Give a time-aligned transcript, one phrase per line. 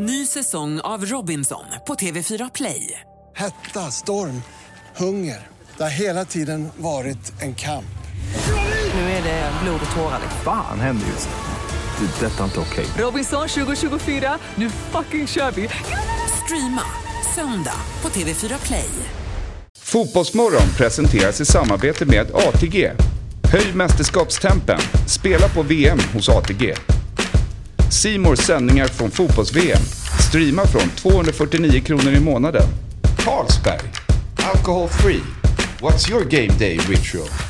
[0.00, 3.00] Ny säsong av Robinson på TV4 Play.
[3.36, 4.42] Hetta, storm,
[4.96, 5.46] hunger.
[5.76, 7.98] Det har hela tiden varit en kamp.
[8.94, 10.20] Nu är det blod och tårar.
[10.44, 12.06] Fan händer just nu.
[12.06, 12.26] Det.
[12.26, 12.86] är Detta är inte okej.
[12.98, 15.68] Robinson 2024, nu fucking kör vi!
[16.44, 16.82] Streama
[17.34, 18.90] söndag på TV4 Play.
[19.78, 22.90] Fotbollsmorgon presenteras i samarbete med ATG.
[23.52, 24.80] Höj mästerskapstempen.
[25.06, 26.74] Spela på VM hos ATG.
[27.90, 29.82] Simors sändningar från fotbolls-VM.
[30.28, 32.62] Streama från 249 kronor i månaden.
[33.18, 33.80] Carlsberg.
[34.54, 35.22] Alcohol free.
[35.80, 37.47] What's your game day ritual?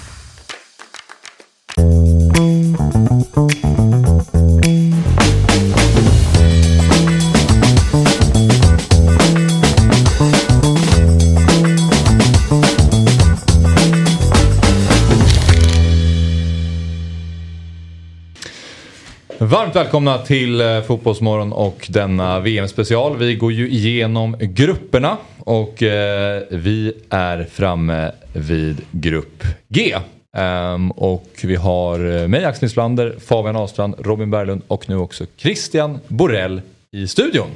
[19.50, 23.16] Varmt välkomna till eh, Fotbollsmorgon och denna VM-special.
[23.16, 29.96] Vi går ju igenom grupperna och eh, vi är framme vid grupp G.
[30.36, 35.26] Ehm, och vi har eh, mig Axel Nisslander, Fabian Ahlstrand, Robin Berglund och nu också
[35.36, 36.62] Christian Borell
[36.92, 37.48] i studion.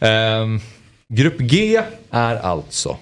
[0.00, 0.60] Ehm,
[1.08, 2.96] grupp G är alltså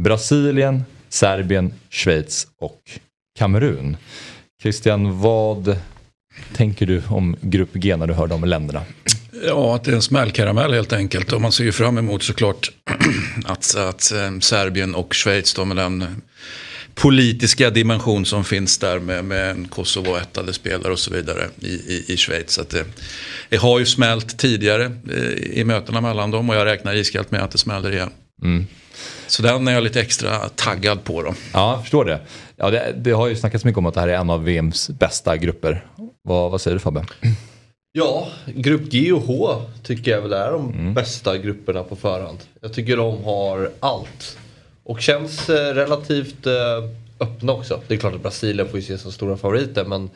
[0.00, 2.80] Brasilien, Serbien, Schweiz och
[3.38, 3.96] Kamerun.
[4.62, 5.76] Christian, vad
[6.54, 8.82] tänker du om Grupp G när du hör de länderna?
[9.46, 11.32] Ja, att det är en smällkaramell helt enkelt.
[11.32, 12.70] Och man ser ju fram emot såklart
[13.44, 16.22] att, att eh, Serbien och Schweiz då med den
[16.94, 22.04] politiska dimension som finns där med, med en Kosovo-ättade spelare och så vidare i, i,
[22.08, 22.50] i Schweiz.
[22.50, 22.84] Så det,
[23.48, 27.42] det har ju smält tidigare eh, i mötena mellan dem och jag räknar iskallt med
[27.42, 28.10] att det smäller igen.
[28.42, 28.66] Mm.
[29.26, 31.34] Så den är jag lite extra taggad på då.
[31.52, 32.20] Ja, jag förstår det.
[32.56, 32.94] Ja, det.
[32.96, 35.84] Det har ju snackats mycket om att det här är en av VMs bästa grupper.
[36.22, 37.04] Vad, vad säger du Fabbe?
[37.92, 42.38] Ja, grupp G och H tycker jag väl är de bästa grupperna på förhand.
[42.60, 44.38] Jag tycker de har allt.
[44.84, 46.52] Och känns eh, relativt eh,
[47.20, 47.80] öppna också.
[47.88, 50.10] Det är klart att Brasilien får ju se som stora favoriter men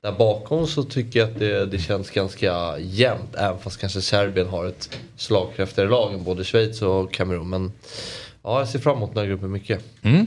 [0.00, 3.34] där bakom så tycker jag att det, det känns ganska jämnt.
[3.34, 7.50] Även fast kanske Serbien har ett slagkraftigare lag än både Schweiz och Kamerun.
[7.50, 7.72] Men
[8.44, 9.84] ja, jag ser fram emot den här gruppen mycket.
[10.02, 10.26] Mm.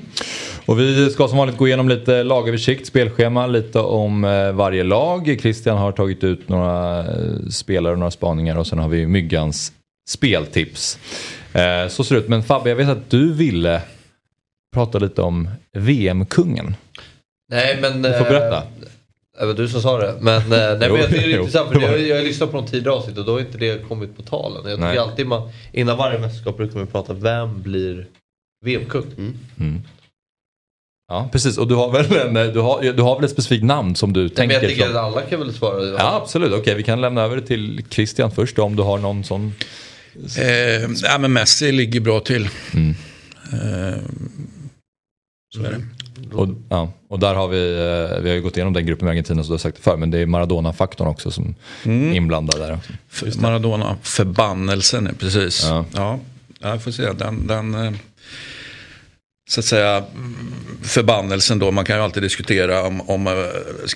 [0.66, 5.38] Och vi ska som vanligt gå igenom lite lagöversikt, spelschema, lite om eh, varje lag.
[5.42, 9.74] Christian har tagit ut några eh, spelare och några spaningar och sen har vi Myggans
[10.09, 11.00] speltips.
[11.53, 12.28] Eh, så ser det ut.
[12.28, 13.81] Men Fabbe, jag vet att du ville
[14.76, 16.76] prata lite om VM-kungen.
[17.52, 18.02] Nej men...
[18.02, 18.64] Du får berätta.
[19.40, 20.16] Det var du som sa det.
[20.22, 22.57] Men, eh, nej, men jag tycker det är intressant för jag, jag har lyssnat på
[22.57, 24.69] de tidigare avsnitt och då har inte det kommit på talen.
[24.69, 24.91] Jag Nej.
[24.91, 28.07] tycker alltid man, innan varje mästerskap brukar man prata vem blir
[28.66, 29.06] VM-kung?
[29.59, 29.81] Mm.
[31.07, 31.57] Ja, precis.
[31.57, 34.22] Och du har väl, en, du har, du har väl ett specifikt namn som du
[34.22, 34.56] Men tänker?
[34.62, 35.84] jag tycker som- att alla kan väl svara.
[35.85, 36.53] Ja, absolut.
[36.53, 39.53] Okej, vi kan lämna över det till Christian först då, om du har någon sån.
[40.40, 40.47] Eh,
[41.03, 42.50] ja, men Messi ligger bra till.
[42.73, 42.90] Mm.
[43.53, 44.00] Eh,
[45.56, 45.81] så är det.
[46.34, 49.12] Och, ja, och där har vi, eh, vi har ju gått igenom den gruppen med
[49.12, 52.12] Argentina så du har sagt det förr, men det är Maradona-faktorn också som Mm.
[52.12, 52.74] är inblandad där.
[52.74, 52.94] Också.
[53.09, 55.64] För Maradona, förbannelsen, precis.
[55.64, 55.86] Ja.
[55.94, 56.20] Ja,
[56.62, 57.12] jag får se.
[57.12, 57.92] Den, den eh,
[59.50, 60.36] så att säga, mm,
[60.84, 61.72] förbannelsen då.
[61.72, 63.34] Man kan ju alltid diskutera om, om eh,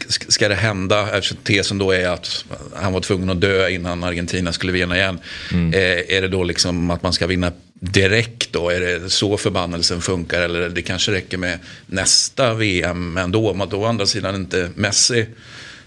[0.07, 1.17] ska, det hända.
[1.17, 5.19] Eftersom tesen då är att han var tvungen att dö innan Argentina skulle vinna igen.
[5.51, 8.69] Eh, är det då liksom att man ska vinna direkt då?
[8.69, 10.41] Är det så förbannelsen funkar?
[10.41, 13.53] Eller det kanske räcker med nästa VM ändå.
[13.53, 15.25] Men då å andra sidan inte Messi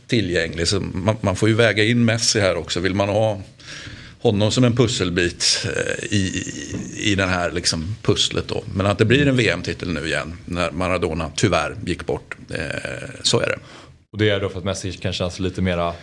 [0.06, 0.68] tillgänglig.
[0.68, 2.80] Så man, man får ju väga in Messi här också.
[2.80, 3.40] Vill man ha
[4.22, 8.64] honom som en pusselbit eh, i, i, i den här liksom pusslet då.
[8.74, 12.36] Men att det blir en VM-titel nu igen när Maradona tyvärr gick bort.
[12.50, 12.58] Eh,
[13.22, 13.58] så är det.
[14.12, 15.94] Och det är då för att Messi kan kännas lite mera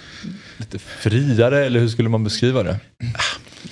[0.57, 2.79] lite friare, eller hur skulle man beskriva det?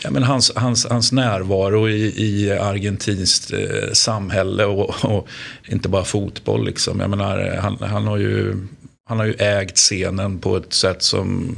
[0.03, 5.27] Ja, men hans, hans, hans närvaro i, i argentinskt eh, samhälle och, och
[5.67, 6.65] inte bara fotboll.
[6.65, 6.99] Liksom.
[6.99, 8.55] Jag menar, han, han, har ju,
[9.05, 11.55] han har ju ägt scenen på ett sätt som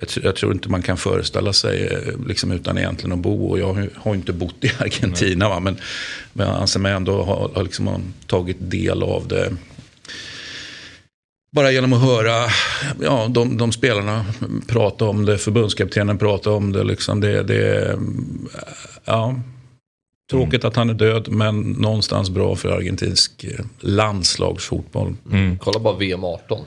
[0.00, 3.46] jag, jag tror inte man kan föreställa sig eh, liksom, utan egentligen att bo.
[3.46, 5.48] Och jag har ju, har inte bott i Argentina.
[5.48, 5.60] Va?
[5.60, 5.76] Men,
[6.32, 9.52] men jag anser mig ändå ha, ha liksom, tagit del av det.
[11.50, 12.44] Bara genom att höra
[13.02, 14.24] ja, de, de spelarna
[14.66, 16.84] prata om det, förbundskaptenen prata om det.
[16.84, 17.98] Liksom det, det
[19.04, 19.40] ja,
[20.30, 25.14] tråkigt att han är död, men någonstans bra för argentinsk eh, landslagsfotboll.
[25.32, 25.58] Mm.
[25.58, 26.64] Kolla bara VM 18.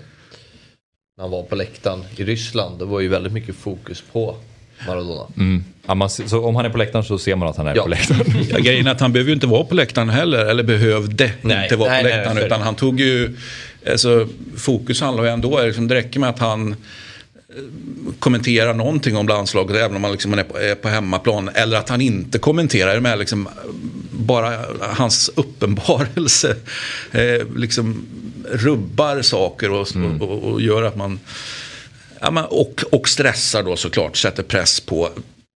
[1.18, 2.80] När han var på läktaren i Ryssland.
[2.80, 4.36] Det var ju väldigt mycket fokus på
[4.88, 5.26] Maradona.
[5.38, 5.64] Mm.
[5.88, 7.84] Ja, man, så om han är på läktaren så ser man att han är Ja.
[7.84, 8.26] på läktaren.
[8.50, 11.64] Ja, grejen är att han behöver ju inte vara på läktaren heller, eller behövde Nej,
[11.64, 12.36] inte vara nej, på läktaren.
[12.36, 12.46] nej.
[12.46, 13.38] utan han tog ju,
[13.90, 16.76] alltså, fokus handlar ju ändå, liksom, det räcker med att han
[18.20, 21.50] kommentera någonting om landslaget även om man liksom är, på, hemmaplan.
[21.54, 23.50] Eller att han inte kommenterar med liksom
[24.12, 26.56] bara hans uppenbarelse
[27.12, 28.06] eh, liksom
[28.52, 30.22] rubbar saker och, mm.
[30.22, 31.20] och, och, gör att man
[32.22, 35.10] ja, man, och, och stressar då såklart, sätter press på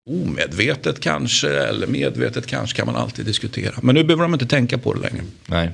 [0.09, 3.73] omedvetet kanske eller medvetet kanske kan man alltid diskutera.
[3.81, 5.23] Men nu behöver de inte tänka på det längre.
[5.45, 5.71] Nej.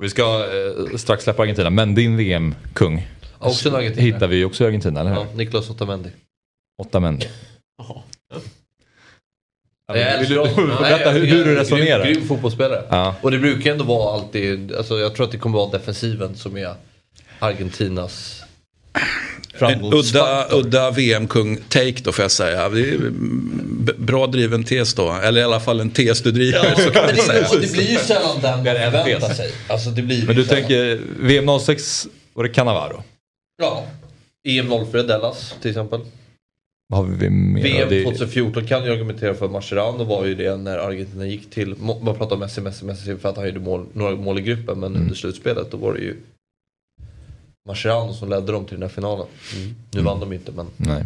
[0.00, 3.06] Vi ska eh, strax släppa Argentina, men din VM-kung
[3.38, 4.02] Också Argentina.
[4.02, 5.16] hittar vi också i Argentina, eller hur?
[5.16, 6.10] Ja, Niklas Otamendi.
[6.82, 7.28] Otamendi.
[9.88, 10.36] Ja, vill du
[10.78, 12.04] berätta hur, hur du resonerar?
[12.04, 12.84] Grym, grym fotbollsspelare.
[12.90, 13.14] Ja.
[13.22, 16.56] Och det brukar ändå vara alltid, alltså jag tror att det kommer vara defensiven som
[16.56, 16.74] är
[17.38, 18.42] Argentinas.
[19.92, 22.68] Udda, udda VM-kung-take då får jag säga.
[22.68, 25.12] Det är b- bra driven tes då.
[25.12, 26.74] Eller i alla fall en tes du driver.
[26.74, 27.46] så kan vi säga.
[27.52, 29.50] det, det blir ju sällan den man Det förväntar sig.
[29.68, 30.60] Alltså det blir Men ju du sällan.
[30.62, 33.02] tänker VM 06 var det Cannavaro?
[33.62, 33.84] Ja.
[34.48, 36.00] EM 04 Dallas till exempel.
[36.88, 37.62] Vad har vi mer?
[37.62, 41.74] VM Det- 2014 kan jag argumentera för Mascherano var ju det när Argentina gick till,
[42.02, 44.80] man pratar om Messi, Messi, Messi för att han gjorde mål, några mål i gruppen
[44.80, 45.02] men Mm.
[45.02, 46.16] under slutspelet då var det ju
[47.66, 49.26] Mascherano som ledde dem till den här finalen.
[49.90, 51.04] Nu vann de inte men Nej.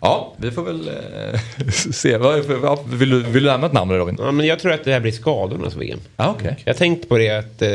[0.00, 1.40] Ja, vi får väl eh,
[1.92, 2.16] se.
[2.16, 4.16] Vad- vad- Vill du, vill du nämna ett namn Robin?
[4.18, 5.98] Ja, men jag tror att det här blir skadornas VM.
[6.16, 6.56] Ja, okej.
[6.64, 7.68] Jag har tänkt på det att eh,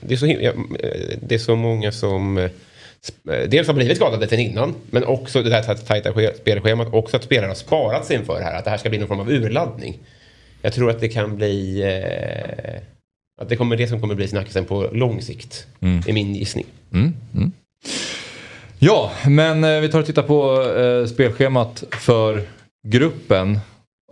[0.00, 0.52] det, är så, eh,
[1.22, 5.42] det är så många som eh, eh, dels har blivit skadade sen innan, men också
[5.42, 8.70] det här tajta spelschemat, också att spelarna har sparat sig inför det här, att det
[8.70, 9.98] här ska bli någon form av urladdning.
[10.62, 11.82] Jag tror att det kan bli...
[11.82, 12.80] Eh,
[13.40, 16.02] att det kommer det som kommer bli snackisen på lång sikt, Mm.
[16.06, 16.66] är min gissning.
[16.92, 17.52] Mm, mm.
[18.78, 22.42] Ja, men eh, vi tar och tittar på eh, spelschemat för
[22.88, 23.58] gruppen.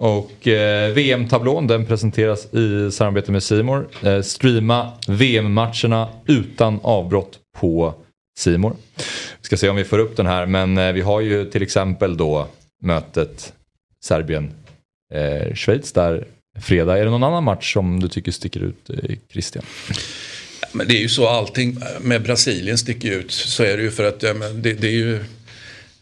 [0.01, 3.89] Och eh, VM-tablån den presenteras i samarbete med Simor.
[4.05, 7.95] Eh, streama VM-matcherna utan avbrott på
[8.39, 8.73] Simor.
[9.41, 11.63] Vi ska se om vi får upp den här men eh, vi har ju till
[11.63, 12.47] exempel då
[12.83, 13.53] mötet
[14.05, 16.27] Serbien-Schweiz där
[16.63, 16.99] fredag.
[16.99, 19.65] Är det någon annan match som du tycker sticker ut eh, Christian?
[20.73, 23.31] Men det är ju så allting med Brasilien sticker ut.
[23.31, 25.25] Så är det ju för att ja, men det, det är ju...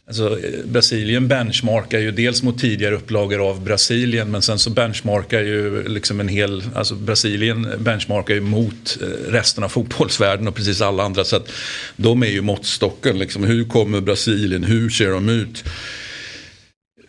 [0.09, 5.89] Alltså, Brasilien benchmarkar ju dels mot tidigare upplagor av Brasilien men sen så benchmarkar ju
[5.89, 11.03] liksom en hel, alltså Brasilien benchmarkar ju mot eh, resten av fotbollsvärlden och precis alla
[11.03, 11.49] andra så att
[11.97, 13.45] de är ju måttstocken liksom.
[13.45, 15.65] Hur kommer Brasilien, hur ser de ut?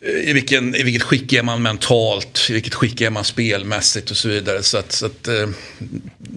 [0.07, 4.17] I, vilken, I vilket skick är man mentalt, i vilket skick är man spelmässigt och
[4.17, 4.63] så vidare.
[4.63, 5.49] Så att, så att eh,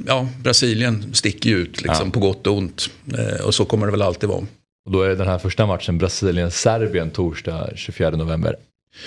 [0.07, 2.13] ja, Brasilien sticker ju ut liksom, Ja.
[2.13, 2.91] på gott och ont.
[3.19, 4.47] Eh, och så kommer det väl alltid vara.
[4.87, 8.57] Och då är den här första matchen Brasilien-Serbien torsdag 24 november.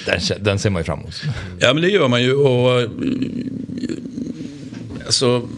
[0.06, 1.22] Den, den ser man ju fram emot.
[1.60, 2.90] Ja men det gör man ju och eh,
[5.06, 5.50] alltså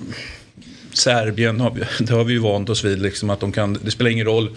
[0.93, 3.91] Serbien har vi, det har vi ju vant oss vid liksom att de kan, det
[3.91, 4.49] spelar ingen roll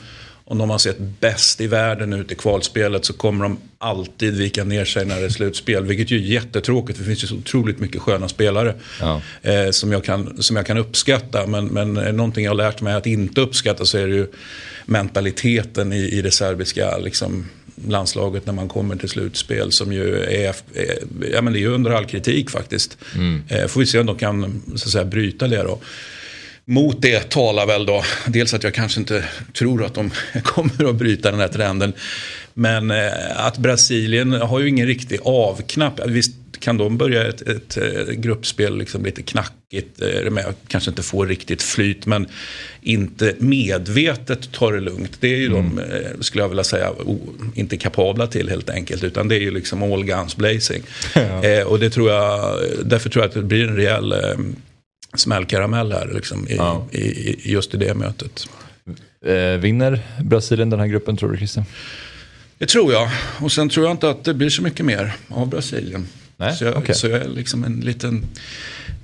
[0.51, 4.65] om de har sett bäst i världen ut i kvalspelet så kommer de alltid vika
[4.65, 5.85] ner sig när det är slutspel.
[5.85, 8.75] Vilket ju är jättetråkigt för det finns ju så otroligt mycket sköna spelare.
[9.01, 9.23] Ja.
[9.43, 11.47] Eh, som, jag kan, som jag kan uppskatta.
[11.47, 14.27] Men, men någonting jag har lärt mig att inte uppskatta så är det ju
[14.87, 17.49] mentaliteten i, i det serbiska liksom,
[17.87, 19.73] landslaget när man kommer till slutspel.
[19.73, 20.99] Som ju är, är,
[21.33, 22.99] ja, men det är under all kritik faktiskt.
[23.49, 25.79] Eh, får vi se om de kan så att säga, bryta det då.
[26.71, 29.25] Mot det talar väl då dels att jag kanske inte
[29.59, 30.11] tror att de
[30.43, 31.93] kommer att bryta den här trenden.
[32.55, 36.01] Men eh, att Brasilien har ju ingen riktig avknapp.
[36.07, 40.03] Visst kan de börja ett, ett, eh, gruppspel liksom lite knackigt.
[40.03, 42.27] eh, Med, kanske inte få riktigt flyt men
[42.83, 45.17] inte medvetet ta det lugnt.
[45.21, 47.19] Det är ju de, eh, skulle jag vilja säga, o,
[47.55, 49.05] inte kapabla till helt enkelt.
[49.05, 50.83] Utan det är ju liksom all guns blazing.
[51.43, 54.19] Eh, och det tror jag, därför tror jag att det blir en rejäl eh,
[55.15, 56.87] smällkaramell här liksom, i, Ja.
[56.93, 58.47] i, i just i det mötet.
[59.27, 61.65] Eh, vinner Brasilien den här gruppen tror du Christian?
[62.59, 63.11] Det tror jag.
[63.41, 66.07] Och sen tror jag inte att det blir så mycket mer av Brasilien.
[66.37, 66.95] Nej, så, jag, okej.
[66.95, 68.25] så jag är liksom en liten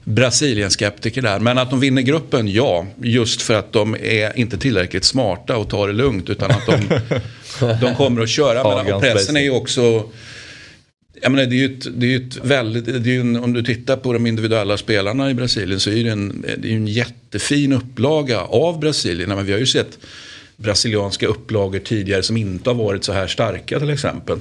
[0.05, 1.39] Brasilien-skeptiker där.
[1.39, 2.87] Men att de vinner gruppen, ja.
[3.03, 6.31] Just för att de är inte tillräckligt smarta och tar det lugnt.
[6.31, 7.01] Utan att de,
[7.81, 8.83] de kommer att köra.
[8.85, 10.11] Men, och pressen är ju också...
[11.23, 13.53] Jag menar, det är ju ett, det är ju ett väldigt, det är en, om
[13.53, 16.87] du tittar på de individuella spelarna i Brasilien så är det en, det är en
[16.87, 19.29] jättefin upplaga av Brasilien.
[19.29, 19.99] Men vi har ju sett
[20.57, 24.39] brasilianska upplagor tidigare som inte har varit så här starka till exempel.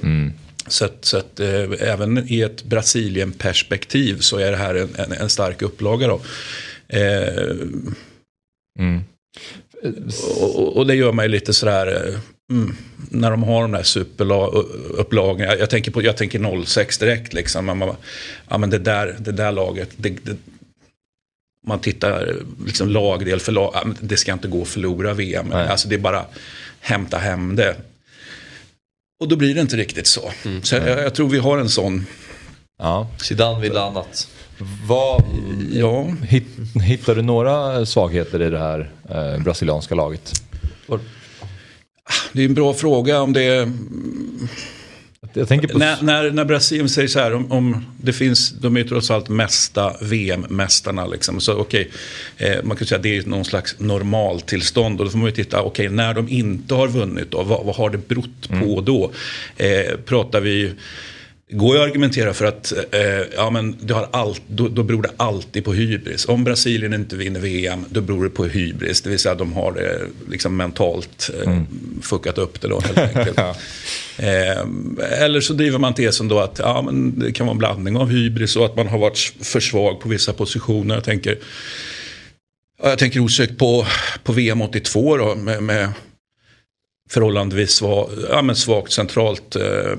[0.68, 5.12] Så att, så att eh, även i ett Brasilien-perspektiv så är det här en, en,
[5.12, 6.06] en stark upplaga.
[6.06, 6.20] Då.
[6.88, 7.54] Eh,
[8.78, 9.00] Mm.
[10.40, 12.14] Och, och- det gör mig lite sådär, eh,
[12.56, 12.76] mm,
[13.10, 15.44] när de har de där superupplagorna.
[15.44, 17.66] Jag, jag, tänker på, jag tänker 06 direkt liksom.
[17.66, 17.96] Man, bara,
[18.48, 20.36] ja men det där, det där laget, det, det,
[21.66, 22.36] man tittar
[22.66, 25.46] liksom lagdel för lag, ja, det ska inte gå att förlora VM.
[25.50, 25.68] Nej.
[25.68, 26.24] Alltså det är bara
[26.80, 27.76] hämta hem det.
[29.20, 30.30] Och då blir det inte riktigt så.
[30.62, 32.06] Så jag, jag tror vi har en sån.
[32.78, 33.08] Ja.
[33.18, 34.28] Zidane ville annat.
[34.86, 35.22] Vad,
[35.72, 36.46] Ja, hit,
[36.80, 40.32] hittar du några svagheter i det här eh, brasilianska laget?
[42.32, 43.72] det är en bra fråga om det är
[45.32, 45.78] Jag tänker på...
[45.78, 49.10] När, när, när Brasilien säger så här, om, om det finns, de är ju trots
[49.10, 51.06] allt mesta VM-mästarna.
[51.06, 51.40] Liksom.
[51.40, 51.90] Så okej,
[52.36, 55.00] eh, man kan säga att det är någon slags normaltillstånd.
[55.00, 57.76] Och då får man ju titta, okej, när de inte har vunnit då, vad, vad
[57.76, 59.10] har det berott på då?
[59.56, 60.72] Eh, pratar vi
[61.50, 63.00] går ju att argumentera för att eh,
[63.36, 66.28] ja, men det har allt, då, då beror det alltid på hybris.
[66.28, 69.02] Om Brasilien inte vinner VM, då beror det på hybris.
[69.02, 71.62] Det vill säga att de har det liksom mentalt eh,
[72.02, 73.38] fuckat upp det då helt enkelt.
[74.18, 77.96] eh, eller så driver man tesen då att ja, men det kan vara en blandning
[77.96, 80.94] av hybris och att man har varit för svag på vissa positioner.
[80.94, 81.38] Jag tänker,
[82.82, 83.86] ja, jag tänker osökt på,
[84.22, 85.88] på VM 82 då, med, med
[87.10, 89.98] förhållandevis svag, ja, men svagt centralt, eh,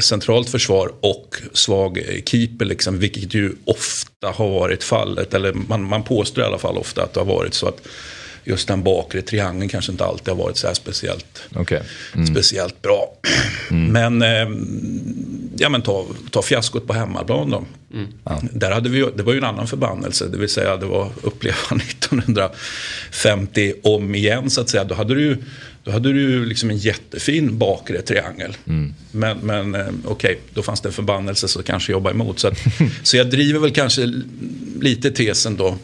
[0.00, 2.64] centralt försvar och svag keeper.
[2.64, 5.34] Liksom, vilket ju ofta har varit fallet.
[5.34, 7.82] Eller man, man påstår i alla fall ofta att det har varit så att
[8.46, 11.82] just den bakre triangeln kanske inte alltid har varit så här speciellt, Okej.
[12.30, 13.12] speciellt bra.
[13.70, 14.48] Men, eh,
[15.56, 17.64] ja, men ta, ta fiaskot på hemmaplan då.
[18.52, 21.10] Där hade vi, ju- det var ju en annan förbannelse, det vill säga det var
[21.22, 24.84] uppleva 1950 om igen så att säga.
[24.84, 25.36] Då hade du ju,
[25.84, 28.56] då hade du ju liksom en jättefin bakre triangel.
[29.12, 32.38] Men, men eh, okej, då fanns det en förbannelse så kanske jobba emot.
[32.38, 32.58] Så, att,
[33.02, 34.12] så jag driver väl kanske
[34.80, 35.78] lite tesen då.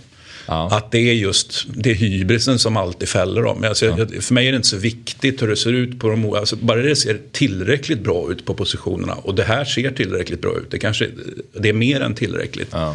[0.51, 3.65] Att det är just det är hybrisen som alltid fäller dem.
[3.65, 6.35] Alltså, jag, för mig är det inte så viktigt hur det ser ut på de
[6.35, 9.15] alltså, Bara det ser tillräckligt bra ut på positionerna.
[9.15, 10.71] Och det här ser tillräckligt bra ut.
[10.71, 11.09] Det, kanske,
[11.61, 12.75] det är mer än tillräckligt.
[12.75, 12.89] Eh,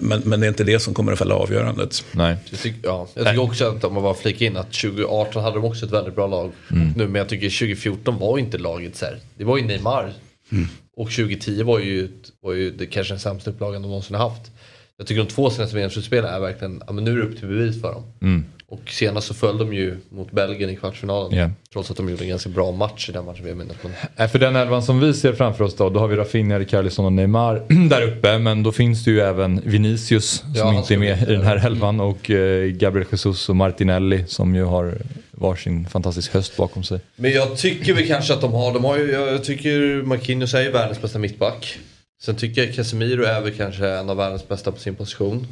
[0.00, 2.04] men, men det är inte det som kommer att fälla avgörandet.
[2.12, 2.36] Nej.
[2.50, 5.56] Jag tycker, ja, jag tycker också att om man bara flika in att 2018 hade
[5.56, 6.52] de också ett väldigt bra lag.
[6.70, 6.92] Mm.
[6.96, 9.18] Nu, men jag tycker 2014 var inte laget så här.
[9.36, 10.12] Det var ju Neymar.
[10.52, 10.68] Mm.
[10.96, 12.08] Och 2010 var ju,
[12.42, 14.50] var ju det kanske den sämsta upplagan de någonsin har haft.
[14.98, 17.48] Jag tycker de två senaste VM-slutspelen är verkligen, ja men nu är det upp till
[17.48, 18.02] bevis för dem.
[18.22, 18.44] Mm.
[18.70, 21.38] Och senast så föll de ju mot Belgien i kvartsfinalen.
[21.38, 21.50] Ja.
[21.72, 23.46] Trots att de gjorde en ganska bra match i den matchen.
[23.46, 23.76] Jag minnas.
[23.82, 26.58] Men Nej, För den elvan som vi ser framför oss då, då har vi Rafinha,
[26.58, 28.38] Richarlison och Neymar där uppe.
[28.38, 31.42] Men då finns det ju även Vinicius som Ja, han inte är med i den
[31.42, 32.00] här elvan.
[32.00, 34.98] Och eh, Gabriel Jesus och Martinelli som ju har
[35.30, 37.00] varsin fantastisk höst bakom sig.
[37.16, 40.54] Men jag tycker väl kanske att de har, de har ju, jag jag tycker Marquinhos
[40.54, 41.78] är ju världens bästa mittback.
[42.22, 45.46] Sen tycker jag Casemiro är väl kanske en av världens bästa på sin position.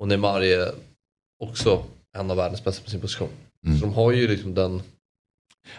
[0.00, 0.72] Och Neymar är
[1.44, 1.84] också
[2.18, 3.28] en av världens bästa på sin position.
[3.66, 3.78] Mm.
[3.78, 4.82] Så de har ju liksom den...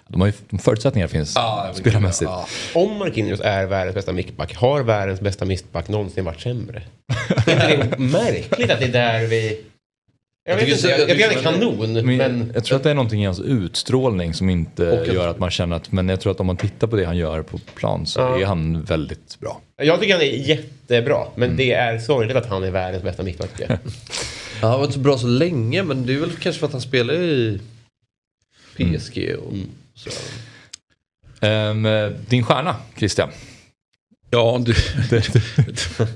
[0.07, 2.31] De har ju, de förutsättningar finns men- spelarmässigt.
[2.31, 2.47] ja.
[2.75, 6.83] Om Marquinhos är världens bästa mittback, har världens bästa mittback någonsin varit sämre?
[7.47, 9.63] är det märkligt att det är där vi...
[10.47, 12.17] Jag, Jag vet tycker inte, så- jag, jag jag tycker tycker det är kanon, Men,
[12.17, 12.51] men...
[12.55, 15.39] jag tror att det är någonting i hans utstrålning som inte Och att- gör att
[15.39, 17.57] man känner att, men jag tror att om man tittar på det han gör på
[17.57, 18.39] plan så Ja.
[18.41, 19.61] är han väldigt bra.
[19.75, 21.57] Jag tycker han är jättebra, men Mm.
[21.57, 23.49] det är sorgligt att han är världens bästa mittback.
[23.59, 23.77] jag.
[24.61, 26.81] Han har varit så bra så länge men det är väl kanske för att han
[26.81, 27.59] spelar i
[28.77, 29.53] PSG och
[29.95, 30.09] så.
[31.45, 31.87] Ehm,
[32.29, 33.29] din stjärna, Christian.
[34.35, 34.73] Ja, du,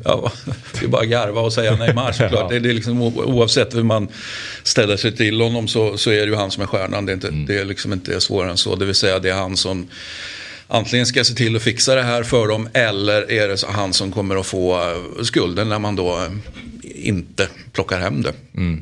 [0.03, 0.31] ja,
[0.79, 2.51] det är bara garva och säga Neymar såklart.
[2.51, 2.59] Ja.
[2.59, 4.07] Det, är liksom, oavsett hur man
[4.63, 7.05] ställer sig till honom så, så är det ju han som är stjärnan.
[7.05, 8.75] Det är, inte, det är liksom inte svårare än så.
[8.75, 9.87] Det vill säga det är han som
[10.67, 14.11] antingen ska se till att fixa det här för dem eller är det han som
[14.11, 16.31] kommer att få eh, skulden när man då eh,
[17.07, 18.33] inte plockar hem det.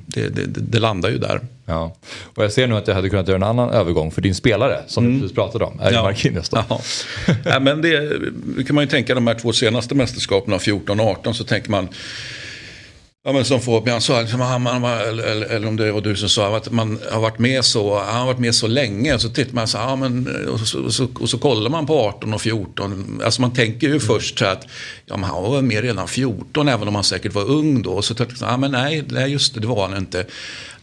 [0.05, 1.41] Det, det, det, det landar ju där.
[1.69, 1.95] Ja.
[2.35, 4.79] Och jag ser nu att jag hade kunnat göra en annan övergång för din spelare
[4.87, 5.79] som du precis pratade om.
[5.79, 6.49] Är ju Marquinhos.
[6.51, 6.81] Ja.
[7.45, 8.09] ja, men det,
[8.67, 11.89] kan man ju tänka de här två senaste mästerskapen 14 och 18 så tänker man
[13.27, 16.29] Ja men som Fabian sa, liksom, han, man, eller, eller, om det var du som
[16.29, 19.13] sa att man har varit med så, han har varit med så länge.
[19.13, 21.85] Och så tittar man så, ja, men, och, så, och, så, och så kollar man
[21.85, 23.21] på 18 och 14.
[23.23, 24.67] Alltså man tänker ju först så att
[25.05, 27.91] ja, men han var med redan 14 även om han säkert var ung då.
[27.91, 30.25] Och så tänker man, ja men nej, nej just det, det var han inte.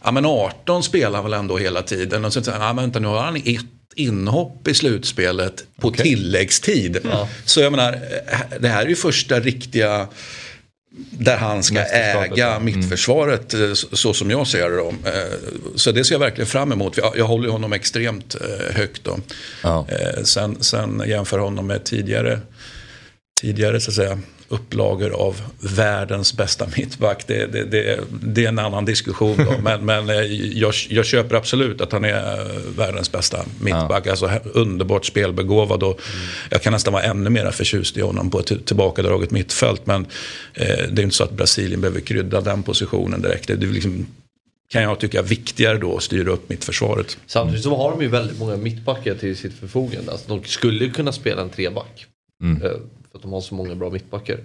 [0.05, 2.25] Ja men 18 spelar väl ändå hela tiden.
[2.25, 6.97] Och så säger ja men vänta nu har han ett inhopp i slutspelet på tilläggstid.
[7.45, 7.99] Så jag menar,
[8.59, 10.07] det här är ju första riktiga
[11.09, 12.59] där han ska äga ja.
[12.59, 15.09] mittförsvaret eh, så, så som jag ser det.
[15.09, 15.23] Eh,
[15.75, 16.97] Så det ser jag verkligen fram emot.
[16.97, 19.03] Jag, jag håller honom extremt eh, högt.
[19.03, 19.17] Då.
[19.63, 19.87] Ja.
[19.89, 22.39] Eh, Sen, sen jämför honom med tidigare,
[23.41, 27.27] tidigare så att säga, upplagor av världens bästa mittback.
[27.27, 29.37] Det, det, det, det är en annan diskussion.
[29.37, 29.53] Då.
[29.63, 30.15] Men, men eh,
[30.59, 32.45] jag, jag köper absolut att han är eh,
[32.77, 34.07] världens bästa mittback.
[34.07, 35.83] Alltså he- underbart spelbegåvad.
[35.83, 36.01] Och
[36.49, 39.85] Jag kan nästan vara ännu mer förtjust i honom på ett tillbakadraget mittfält.
[39.85, 40.05] Men
[40.53, 43.47] eh, det är inte så att Brasilien behöver krydda den positionen direkt.
[43.47, 44.05] Det är liksom
[44.69, 47.17] kan jag tycka viktigare då att styra upp mittförsvaret.
[47.27, 50.11] Samtidigt så har de ju väldigt många mittbackar till sitt förfogande.
[50.11, 52.05] Alltså, de skulle kunna spela en treback.
[52.43, 52.61] Mm.
[53.15, 54.37] För att de har så många bra mittbackar.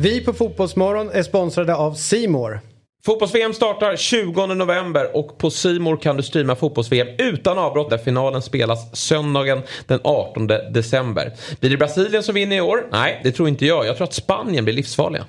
[0.00, 2.60] Vi på Fotbollsmorgon är sponsrade av Simor.
[3.04, 8.42] Fotbolls-VM startar 20 november och på Simor kan du streama fotbolls-VM utan avbrott där finalen
[8.42, 11.32] spelas söndagen den 18 december.
[11.60, 12.86] Blir det Brasilien som vinner i år?
[12.92, 13.86] Nej, det tror inte jag.
[13.86, 15.24] Jag tror att Spanien blir livsfarliga.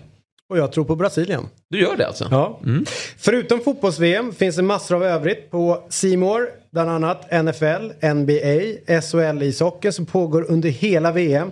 [0.50, 1.48] Och jag tror på Brasilien.
[1.70, 2.28] Du gör det alltså?
[2.32, 2.60] Ja.
[3.18, 6.59] Förutom fotbolls-VM finns det massor av övrigt på Simor.
[6.72, 8.60] Bland annat NFL, NBA,
[9.02, 11.52] SHL-ishockeyn som pågår under hela VM.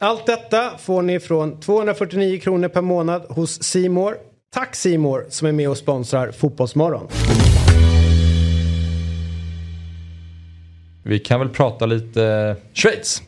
[0.00, 4.16] Allt detta får ni från 249 kronor per månad hos Simor.
[4.54, 7.08] Tack Simor som är med och sponsrar Fotbollsmorgon.
[11.04, 13.22] Vi kan väl prata lite Schweiz.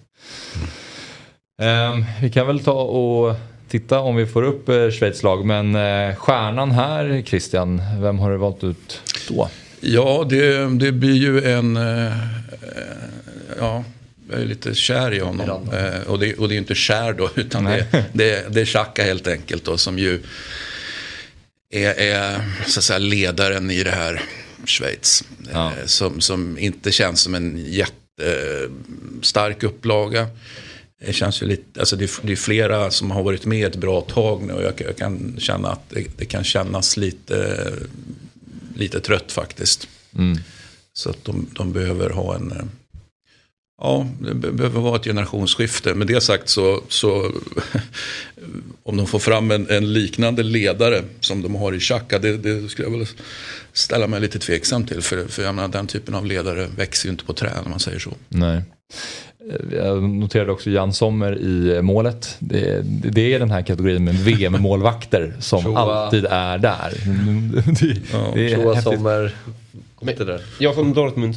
[1.62, 3.34] Ehm, vi kan väl ta och
[3.68, 5.44] titta om vi får upp eh, Schweiz lag.
[5.44, 9.48] Men eh, stjärnan här, Christian, vem har du valt ut då?
[9.80, 11.76] Ja, det, det blir ju en...
[11.76, 12.12] eh,
[13.58, 13.84] ja,
[14.30, 15.70] jag är lite kär i honom.
[15.72, 19.04] Eh, och, det, och det är inte kär då, utan det, det, det är Xhaka
[19.04, 20.20] helt enkelt då, som ju
[21.70, 24.22] är, är så att säga, ledaren i det här
[24.64, 25.24] Schweiz.
[25.52, 30.26] Eh, som, som inte känns som en jättestark upplaga.
[31.06, 33.76] Det känns ju lite, alltså det, är, det är flera som har varit med ett
[33.76, 37.72] bra tag nu och jag, jag kan känna att det, det kan kännas lite,
[38.76, 39.88] lite trött faktiskt.
[40.16, 40.38] Mm.
[40.92, 42.64] Så att de, de behöver ha en, eh,
[43.80, 45.94] ja, det be- behöver vara ett generationsskifte.
[45.94, 47.30] Med det sagt så, så
[48.82, 52.68] om de får fram en, en liknande ledare som de har i Xhaka, det, det
[52.68, 53.06] skulle jag väl
[53.72, 55.02] ställa mig lite tveksam till.
[55.02, 57.80] För, för jag menar, den typen av ledare växer ju inte på träd om man
[57.80, 58.10] säger så.
[58.28, 58.62] Nej.
[59.72, 62.36] Jag noterade också Jan Sommer i målet.
[62.38, 66.92] Det, det är den här kategorin med VM-målvakter som alltid är där.
[67.80, 67.96] Det,
[68.34, 68.80] det är.
[68.80, 69.34] Sommer.
[70.00, 70.40] Men, Det där.
[70.60, 71.34] jag som Dortmund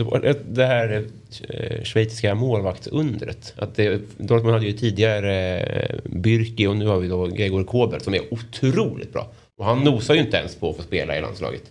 [0.49, 1.05] det här
[1.49, 3.53] eh, schweiziska målvaktsundret.
[3.57, 8.01] Att det, Dortmund hade ju tidigare eh, Bürki och nu har vi då Gregor Kobel
[8.01, 9.31] som är otroligt bra.
[9.57, 11.63] Och han nosar ju inte ens på att få spela i landslaget.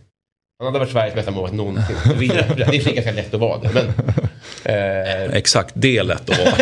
[0.58, 1.96] Han hade varit Sveriges bästa målvakt någonsin.
[2.18, 3.70] Det är ganska lätt att vara det.
[3.74, 3.84] Men,
[4.64, 6.54] eh, Exakt, det lätt att vara.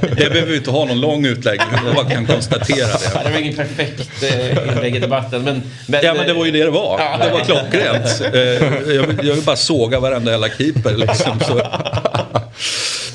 [0.00, 3.20] det behöver vi inte ha någon lång utläggning, vi bara kan konstatera det.
[3.24, 5.42] det var ingen perfekt eh, inlägg i debatten.
[5.42, 7.00] Men, men, Ja men det var ju det det var.
[7.00, 7.24] Ja.
[7.26, 8.34] Det var klockrent.
[8.34, 10.96] Eh, Jag vill, jag vill bara såga varenda jävla keeper.
[10.96, 11.40] Liksom.
[11.40, 11.62] Så,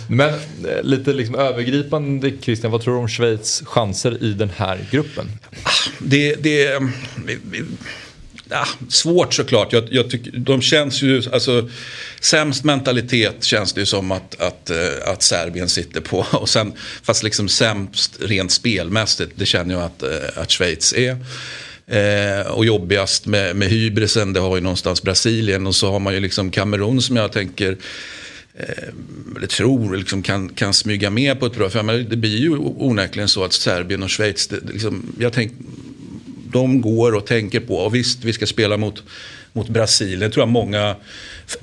[0.08, 4.80] Men eh, lite liksom övergripande Christian, vad tror du om Schweiz chanser i den här
[4.92, 5.26] gruppen?
[6.00, 6.80] det, det
[7.26, 7.64] vi-
[8.52, 9.74] ja, svårt såklart.
[9.74, 11.70] Jag, jag tycker, de känns ju, alltså
[12.20, 16.18] sämst mentalitet känns det ju som att, att, eh, att Serbien sitter på.
[16.32, 21.18] Och sen, fast liksom sämst rent spelmässigt, det känner jag att, eh, att Schweiz är.
[21.88, 25.68] Eh, och jobbigast med, med hybrisen, det har ju någonstans Brasilien.
[25.68, 27.78] Och så har man ju liksom Kamerun som jag tänker
[28.54, 28.88] eh,
[29.38, 32.58] eller tror liksom kan, kan smyga med på ett bra för men Det blir ju
[32.58, 35.52] onekligen så att Serbien och Schweiz, det, det liksom, jag tänk,
[36.52, 39.04] de går och tänker på, och visst vi ska spela mot,
[39.54, 40.96] mot Brasilien, tror jag många,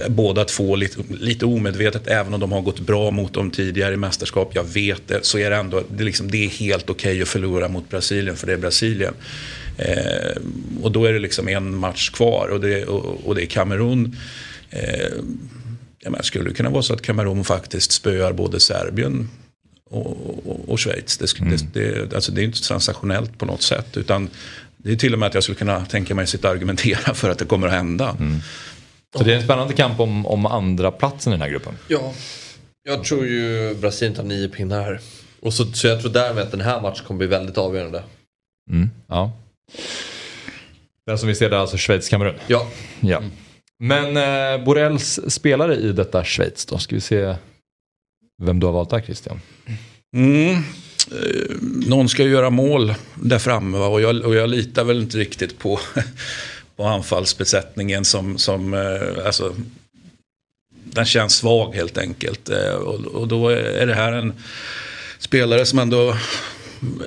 [0.09, 3.97] båda två lite, lite omedvetet, även om de har gått bra mot dem tidigare i
[3.97, 7.23] mästerskap, jag vet det, så är det ändå, det är, liksom, det är helt okej
[7.23, 9.15] att förlora mot Brasilien, för det är Brasilien.
[9.79, 10.43] Eh,
[10.83, 14.17] och då är det liksom en match kvar och det, och, och det är Kamerun.
[14.71, 15.23] Eh,
[16.01, 19.29] Ja, men skulle det kunna vara så att Kamerun faktiskt spöar både Serbien
[19.91, 21.19] och, och, och Schweiz?
[21.19, 23.97] Det, det, det, alltså det är inte sensationellt på något sätt.
[23.97, 24.31] Utan
[24.79, 27.31] det är till och med att jag skulle kunna tänka mig sitta och argumentera för
[27.31, 28.17] att det kommer att hända.
[29.17, 31.75] Så det är en spännande kamp om, om andra platsen i den här gruppen.
[31.89, 32.13] Ja,
[32.83, 35.01] jag tror ju Brasilien tar nio pinnar här.
[35.41, 38.03] Och så, så jag tror därmed att den här matchen kommer bli väldigt avgörande.
[38.71, 39.33] Mm, ja.
[41.07, 42.35] Den som vi ser där alltså Schweiz-Kamerun.
[42.47, 42.67] Ja.
[43.01, 43.23] ja.
[43.79, 46.79] Men eh, Borrells spelare i detta Schweiz då?
[46.79, 47.35] Ska vi se
[48.43, 49.41] vem du har valt där Christian?
[50.17, 50.63] Mm.
[51.13, 53.87] Eh, någon ska ju göra mål där framme va?
[53.87, 55.81] Och, jag, och jag litar väl inte riktigt på,
[56.77, 59.55] på anfallsbesättningen som, som eh, alltså,
[60.71, 62.49] den känns svag helt enkelt.
[62.49, 64.33] Eh, och, och då är det här en
[65.19, 66.17] spelare som ändå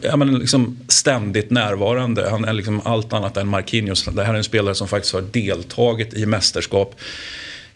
[0.02, 2.30] ja, men liksom ständigt närvarande.
[2.30, 4.06] Han är liksom allt annat än Marquinhos.
[4.06, 6.96] Det här är en spelare som faktiskt har deltagit i mästerskap.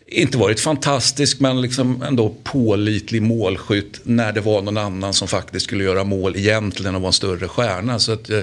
[0.08, 5.66] Inte varit fantastisk men liksom ändå pålitlig målskytt när det var någon annan som faktiskt
[5.66, 8.00] skulle göra mål egentligen och vara en större stjärna.
[8.00, 8.40] Så att, eh,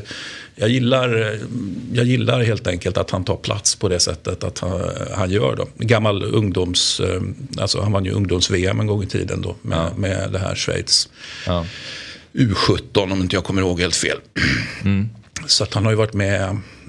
[0.56, 1.38] jag, gillar,
[1.92, 4.80] jag gillar helt enkelt att han tar plats på det sättet att han,
[5.14, 5.56] han gör.
[5.56, 5.68] Då.
[5.78, 7.22] Gammal ungdoms, eh,
[7.58, 9.90] alltså han vann ju ungdoms-VM en gång i tiden då med, Ja.
[9.96, 11.08] med det här Schweiz.
[11.46, 11.66] Ja.
[12.32, 14.18] U17 om inte jag kommer ihåg helt fel.
[15.46, 16.42] Så att han har ju varit med,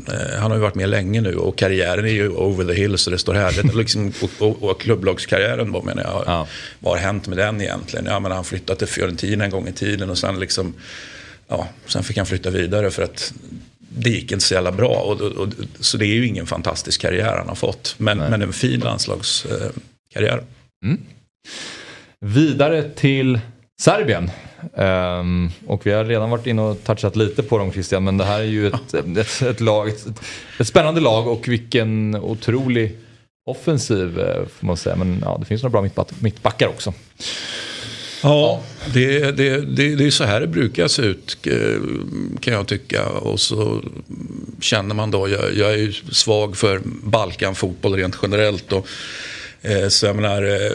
[0.08, 3.10] eh, han har varit med länge nu och karriären är ju over the hill så
[3.10, 3.76] det står här.
[3.78, 6.24] Liksom, och, och, klubblagskarriären då menar jag.
[6.26, 6.48] Ja.
[6.80, 8.06] Vad har hänt med den egentligen?
[8.06, 10.74] Ja men han flyttade till Fiorentina en gång i tiden och sen liksom,
[11.48, 13.34] ja, sen fick han flytta vidare för att
[13.98, 14.96] det gick inte så jävla bra.
[14.96, 15.48] Och, och, och,
[15.80, 17.96] så det är ju ingen fantastisk karriär han har fått.
[17.98, 19.72] Men, men en fin landslagskarriär.
[20.14, 20.44] Karriär.
[22.20, 23.40] Vidare till
[23.82, 24.32] Serbien.
[24.78, 28.24] Ehm, och vi har redan varit inne och touchat lite på dem Christian, men det
[28.24, 30.08] här är ju ett, ett, ett, lag, ett,
[30.60, 32.98] ett spännande lag och vilken otrolig
[33.46, 34.96] offensiv eh, får man säga.
[34.96, 36.94] Men ja, det finns några bra mittback, mittbackar också.
[38.24, 38.62] Ja,
[38.94, 41.82] det, det, det, det är så här det brukar se ut eh,
[42.40, 43.06] kan jag tycka.
[43.10, 43.82] Och så
[44.62, 48.72] känner man då, jag, jag är ju svag för Balkanfotboll rent generellt.
[48.72, 48.88] Och,
[49.64, 50.72] Eh, så jag menar, eh,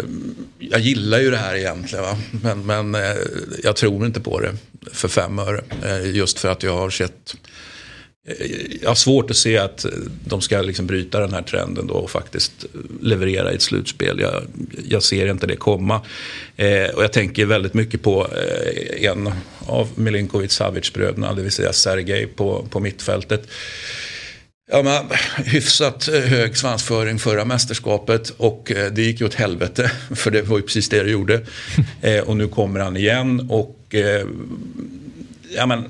[0.58, 2.04] jag gillar ju det här egentligen.
[2.04, 2.18] Va?
[2.42, 3.16] Men, men eh,
[3.62, 4.56] jag tror inte på det
[4.92, 5.60] för fem öre.
[5.84, 7.36] Eh, just för att jag har sett
[8.28, 8.46] eh,
[8.82, 9.86] jag har svårt att se att
[10.24, 12.66] de ska liksom bryta den här trenden då och faktiskt
[13.02, 14.20] leverera i ett slutspel.
[14.20, 14.42] Jag,
[14.88, 16.00] jag ser inte det komma.
[16.56, 19.32] Eh, och jag tänker väldigt mycket på eh, en
[19.66, 23.48] av Milinkovic Savic-bröderna, det vill säga Sergej på, på mittfältet.
[24.70, 25.04] Ja, men,
[25.44, 30.56] hyfsat hög svansföring förra mästerskapet och eh, det gick ju åt helvete för det var
[30.56, 31.40] ju precis det det gjorde.
[32.02, 34.26] Eh, och nu kommer han igen och eh,
[35.56, 35.84] ja, men,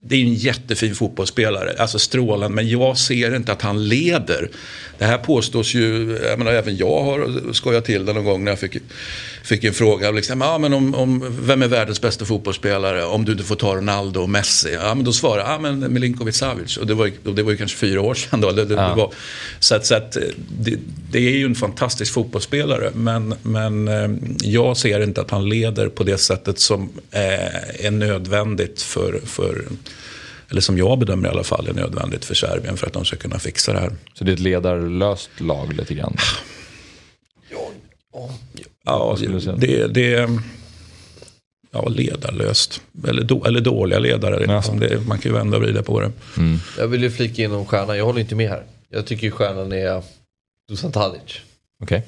[0.00, 4.50] det är en jättefin fotbollsspelare, alltså strålande, men jag ser inte att han leder.
[4.98, 8.52] Det här påstås ju, jag menar, även jag har skojat till det någon gång när
[8.52, 8.76] jag fick,
[9.48, 10.10] fick en fråga.
[10.10, 13.74] Liksom, ja, men om, om, vem är världens bästa fotbollsspelare om du inte får ta
[13.76, 14.74] Ronaldo och Messi?
[14.74, 16.76] Ja, men då svarar jag, ja, men Milinkovic Savic.
[16.76, 18.52] Och det var, och det var ju kanske fyra år sedan då.
[18.52, 18.88] Det, det, Ja.
[18.88, 19.12] det var,
[19.58, 20.16] så att, så att
[20.58, 20.78] det,
[21.10, 22.90] det är ju en fantastisk fotbollsspelare.
[22.94, 24.10] Men, men eh,
[24.42, 29.64] jag ser inte att han leder på det sättet som eh, är nödvändigt för, för
[30.50, 33.16] eller som jag bedömer i alla fall är nödvändigt för Serbien för att de ska
[33.16, 33.96] kunna fixa det här.
[34.14, 36.16] Så det är ett ledarlöst lag lite grann.
[37.50, 38.30] Ja,
[39.40, 39.56] säga?
[39.56, 40.28] det, det
[41.70, 42.80] ja, ledarlöst.
[43.08, 44.46] Eller, då, eller dåliga ledare.
[44.46, 44.80] Liksom.
[44.80, 46.12] Det, man kan ju vända och vrida på det.
[46.78, 48.62] Jag vill ju flika in om stjärnan, jag håller inte med här.
[48.88, 50.02] Jag tycker ju stjärnan är
[50.68, 51.40] Dusan Tadic.
[51.82, 52.02] Okej.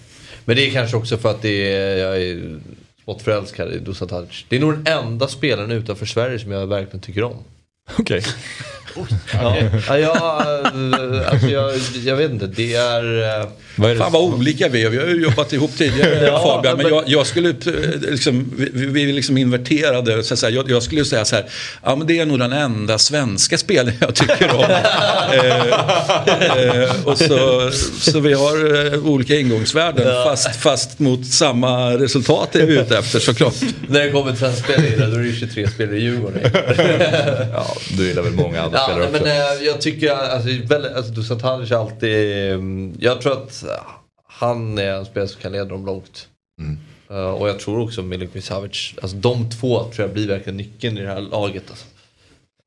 [0.45, 2.61] Men det är kanske också för att det är, jag är
[3.05, 4.45] smått i Dusan Tadic.
[4.49, 7.37] Det är nog den enda spelaren utanför Sverige som jag verkligen tycker om.
[7.99, 8.23] Okej.
[8.25, 8.33] Ja,
[9.33, 10.17] ja, jag,
[11.27, 11.73] alltså jag,
[12.05, 13.61] jag vet inte, det är...
[13.77, 14.01] Vad är det?
[14.01, 14.91] Fan vad olika vi är.
[14.91, 16.77] Vi har ju jobbat ihop tidigare Ja, Fabian.
[16.77, 20.23] Men men- jag, jag skulle eh, liksom, vi, vi liksom inverterade.
[20.23, 20.51] Så säga.
[20.51, 21.45] Jag, jag skulle säga så här.
[21.83, 24.65] Ja men det är nog den enda svenska spelaren jag tycker om.
[25.33, 30.25] eh, eh, och så, så vi har eh, olika ingångsvärden.
[30.25, 33.55] Fast, fast mot samma resultat är vi ute efter såklart.
[33.89, 36.41] När det kommer till svensk spelare då är det 23 spelare i Djurgården.
[37.53, 39.13] Ja, du gillar väl många andra Ja, nej, också.
[39.13, 42.53] men eh, jag tycker alltså, väldigt, alltså Dusan Tadic alltid...
[42.53, 43.65] mm, Jag tror att
[44.29, 46.29] han är en spelare som kan leda dem långt.
[46.61, 46.79] Mm.
[47.11, 50.99] Eh, och jag tror också Milinkovic Savic, alltså de två tror jag blir verkligen nyckeln
[50.99, 51.65] i det här laget.
[51.71, 51.85] Alltså.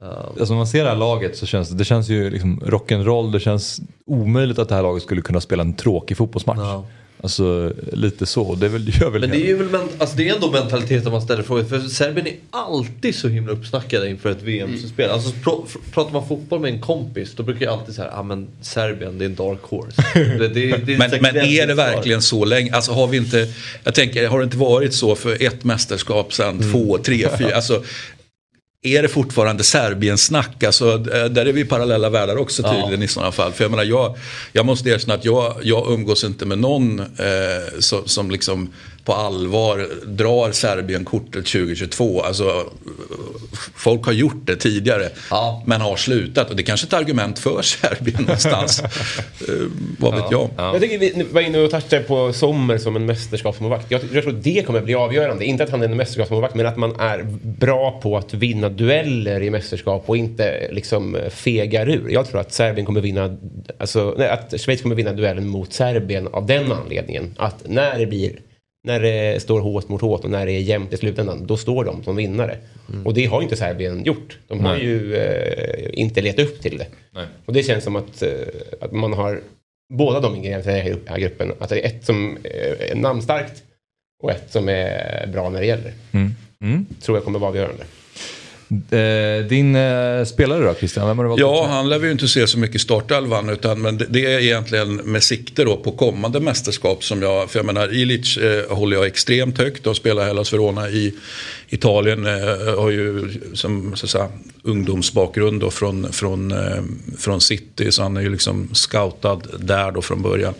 [0.02, 2.60] Eh, Alltså när man ser det här laget så känns det, det känns ju liksom
[2.60, 3.32] rock'n'roll.
[3.32, 6.60] Det känns omöjligt att det här laget skulle kunna spela en tråkig fotbollsmatch.
[6.60, 6.86] Ja.
[7.24, 8.56] Alltså lite så.
[8.56, 11.12] Det är väl, gör väl Men det är ju väl alltså det är ändå mentaliteten
[11.12, 11.64] man ställer frågor.
[11.64, 15.10] För Serbien är alltid så himla uppsnackade inför ett VM-spel.
[15.10, 18.24] Alltså pr pr- pratar man fotboll med en kompis då brukar jag alltid säga ah,
[18.24, 20.04] men Serbien det är en dark horse.
[20.40, 22.74] det, det, det Men, men är det verkligen så länge?
[22.74, 23.48] Alltså har vi inte,
[23.84, 26.72] jag tänker, har det inte varit så för ett mästerskap sedan Mm.
[26.72, 27.56] två, tre, fyra?
[27.56, 27.84] Alltså,
[28.84, 30.64] är det fortfarande Serbien-snack?
[30.64, 32.74] Alltså, eh, där är vi parallella världar också Ja.
[32.74, 33.52] tydligen i sådana fall.
[33.52, 34.18] För jag menar, jag,
[34.52, 37.06] jag måste erkänna att jag, jag umgås inte med någon eh,
[37.80, 38.74] som, som liksom
[39.06, 42.22] på allvar drar Serbien-kortet 2022.
[42.22, 42.64] Alltså,
[43.76, 45.64] folk har gjort det tidigare, Ja.
[45.66, 46.50] men har slutat.
[46.50, 48.80] Och det är kanske är ett argument för Serbien någonstans.
[48.84, 48.88] eh,
[50.00, 50.50] vad vet jag?
[50.58, 53.92] Jag tycker vi var inne och touchade på Sommer som en mästerskapsmålvakt.
[53.92, 55.46] Jag, jag tror det kommer bli avgörande.
[55.46, 59.42] Inte att han är en mästerskapsmålvakt, men att man är bra på att vinna dueller
[59.44, 62.10] i mästerskap och inte liksom fegar ur.
[62.10, 63.38] Jag tror att Serbien kommer vinna,
[63.78, 67.36] alltså, nej, att Schweiz kommer vinna duellen mot Serbien av den anledningen.
[67.38, 68.32] Att när det blir
[68.84, 71.86] när det står hårt mot hårt och när det är jämnt i slutändan, då står
[71.86, 72.58] de som vinnare.
[73.06, 74.40] Och det har inte Serbien gjort.
[74.48, 74.86] De har Nej.
[74.86, 76.88] ju eh, inte letat upp till det.
[77.12, 77.26] Nej.
[77.46, 78.30] Och det känns som att, eh,
[78.82, 79.42] att man har
[79.94, 81.52] båda de ingredienserna i den här gruppen.
[81.60, 83.64] Att det är ett som eh, är namnstarkt
[84.24, 85.94] och ett som är bra när det gäller.
[86.12, 86.32] Mm.
[86.62, 86.86] Mm.
[87.02, 87.84] Tror jag kommer vara avgörande.
[88.74, 91.40] Eh, din eh, spelare då Christian, vem har du valt?
[91.40, 93.50] Ja, han lär vi ju inte se så mycket i startelvan.
[93.50, 97.52] Utan, men det, är egentligen med sikte då på kommande mästerskap som jag...
[97.52, 99.84] För jag menar, Ilic eh, håller jag extremt högt.
[99.84, 101.14] De spelar Hellas Verona i
[101.70, 102.26] Italien.
[102.26, 104.30] Eh, har ju som så att säga,
[104.64, 106.84] ungdomsbakgrund då från, från, eh,
[107.18, 107.92] från City.
[107.92, 110.54] Så han är ju liksom scoutad där då från början.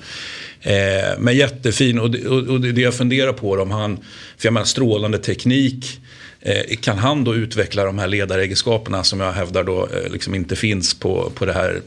[0.62, 3.52] Eh, men jättefin och det, och, och det jag funderar på.
[3.52, 3.98] Om han,
[4.38, 6.00] för jag menar strålande teknik.
[6.46, 10.56] Eh, kan han då utveckla de här ledaregenskaperna som jag hävdar då eh, liksom inte
[10.56, 11.82] finns på, på det här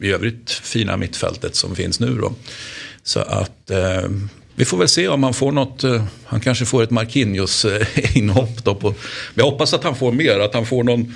[0.00, 2.32] i övrigt fina mittfältet som finns nu då.
[3.02, 4.08] Så att eh,
[4.54, 8.62] vi får väl se om han får något, eh, han kanske får ett Marquinhos-inhopp eh,
[8.64, 8.74] då.
[8.74, 8.96] På, men
[9.34, 11.14] jag hoppas att han får mer, att han får någon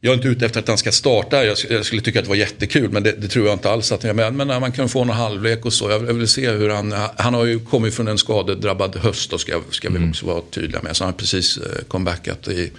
[0.00, 1.44] jag är inte ute efter att han ska starta.
[1.44, 2.90] Jag, jag skulle tycka att det var jättekul.
[2.90, 5.64] Men det, det tror jag inte alls att men, men man kan få någon halvlek
[5.64, 5.90] och så.
[5.90, 6.94] Jag, jag vill se hur han...
[7.16, 9.32] Han har ju kommit från en skadedrabbad höst.
[9.32, 10.96] Och ska, ska vi också vara tydliga med.
[10.96, 12.70] Så han har precis eh, comebackat i,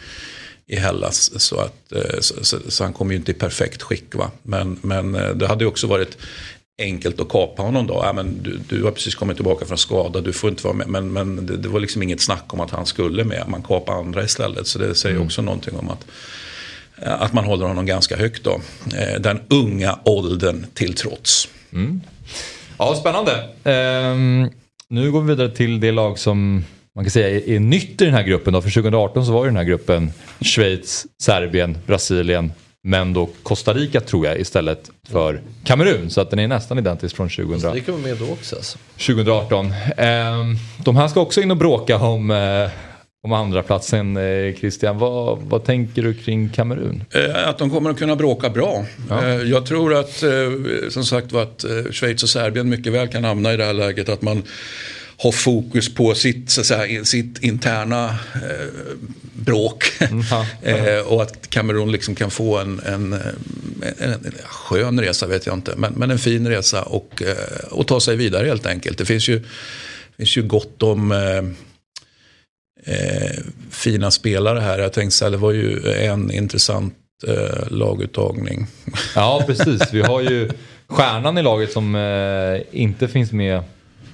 [0.68, 1.42] i Hellas.
[1.42, 4.16] Så, att, eh, så, så, så han kommer ju inte i perfekt skick.
[4.16, 4.32] Va?
[4.44, 6.18] Men, men eh, det hade ju också varit
[6.80, 8.02] enkelt att kapa honom då.
[8.04, 10.88] Ja, men du, du har precis kommit tillbaka från skada, du får inte vara med.
[10.88, 13.44] Men, men det, det var liksom inget snack om att han skulle med.
[13.48, 14.68] Man kapar andra istället.
[14.68, 16.06] Så det säger också någonting om att
[17.06, 18.62] att man håller honom ganska högt då.
[18.98, 21.48] Eh, Den unga åldern till trots.
[22.78, 23.50] Ja, spännande.
[23.64, 24.50] Ehm,
[24.88, 26.64] nu går vi vidare till det lag som
[26.96, 28.54] man kan säga är, är nytt i den här gruppen.
[28.54, 28.62] Då.
[28.62, 30.12] För 2018 så var ju den här gruppen
[30.42, 32.52] Schweiz, Serbien, Brasilien,
[32.84, 36.10] men då Costa Rica tror jag istället för Kamerun.
[36.10, 38.78] Så att den är nästan identisk från 2000, Det kan vara med då också alltså.
[38.98, 39.74] 2018.
[39.98, 42.70] Ehm, de här ska också in och bråka om, eh,
[43.24, 44.98] om andra platsen eh, Christian.
[44.98, 47.04] Vad, vad tänker du kring Kamerun?
[47.14, 48.86] Eh, Att de kommer att kunna bråka bra.
[49.10, 49.28] Ja.
[49.28, 50.24] Eh, Jag tror att,
[50.90, 54.10] som sagt var, att Schweiz och Serbien mycket väl kan hamna i det här läget.
[54.10, 54.44] Att man
[55.18, 58.68] har fokus på sitt, så säga, sitt interna eh,
[59.34, 59.84] bråk.
[60.62, 65.56] eh, och att Kamerun liksom kan få en, en, en, en skön resa, vet jag
[65.56, 65.74] inte.
[65.78, 67.24] Men, men en fin resa och,
[67.70, 68.98] och ta sig vidare helt enkelt.
[68.98, 69.44] Det finns ju,
[70.18, 71.18] finns ju gott om eh,
[72.86, 74.80] eh, fina spelare här.
[74.80, 76.96] Jag tänkte så här, det var ju en intressant
[77.28, 78.68] eh, laguttagning.
[79.16, 79.94] Ja, precis.
[79.94, 80.50] Vi har ju
[80.88, 83.64] stjärnan i laget som eh, inte finns med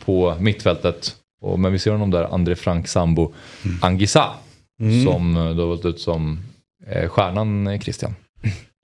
[0.05, 1.15] på mittfältet.
[1.41, 3.33] Och, men vi ser honom där, André Frank Sambo
[3.81, 4.29] Angisa.
[4.81, 5.05] Mm.
[5.05, 6.39] Som eh, då har valt ut som
[6.87, 8.15] eh, stjärnan eh, Christian.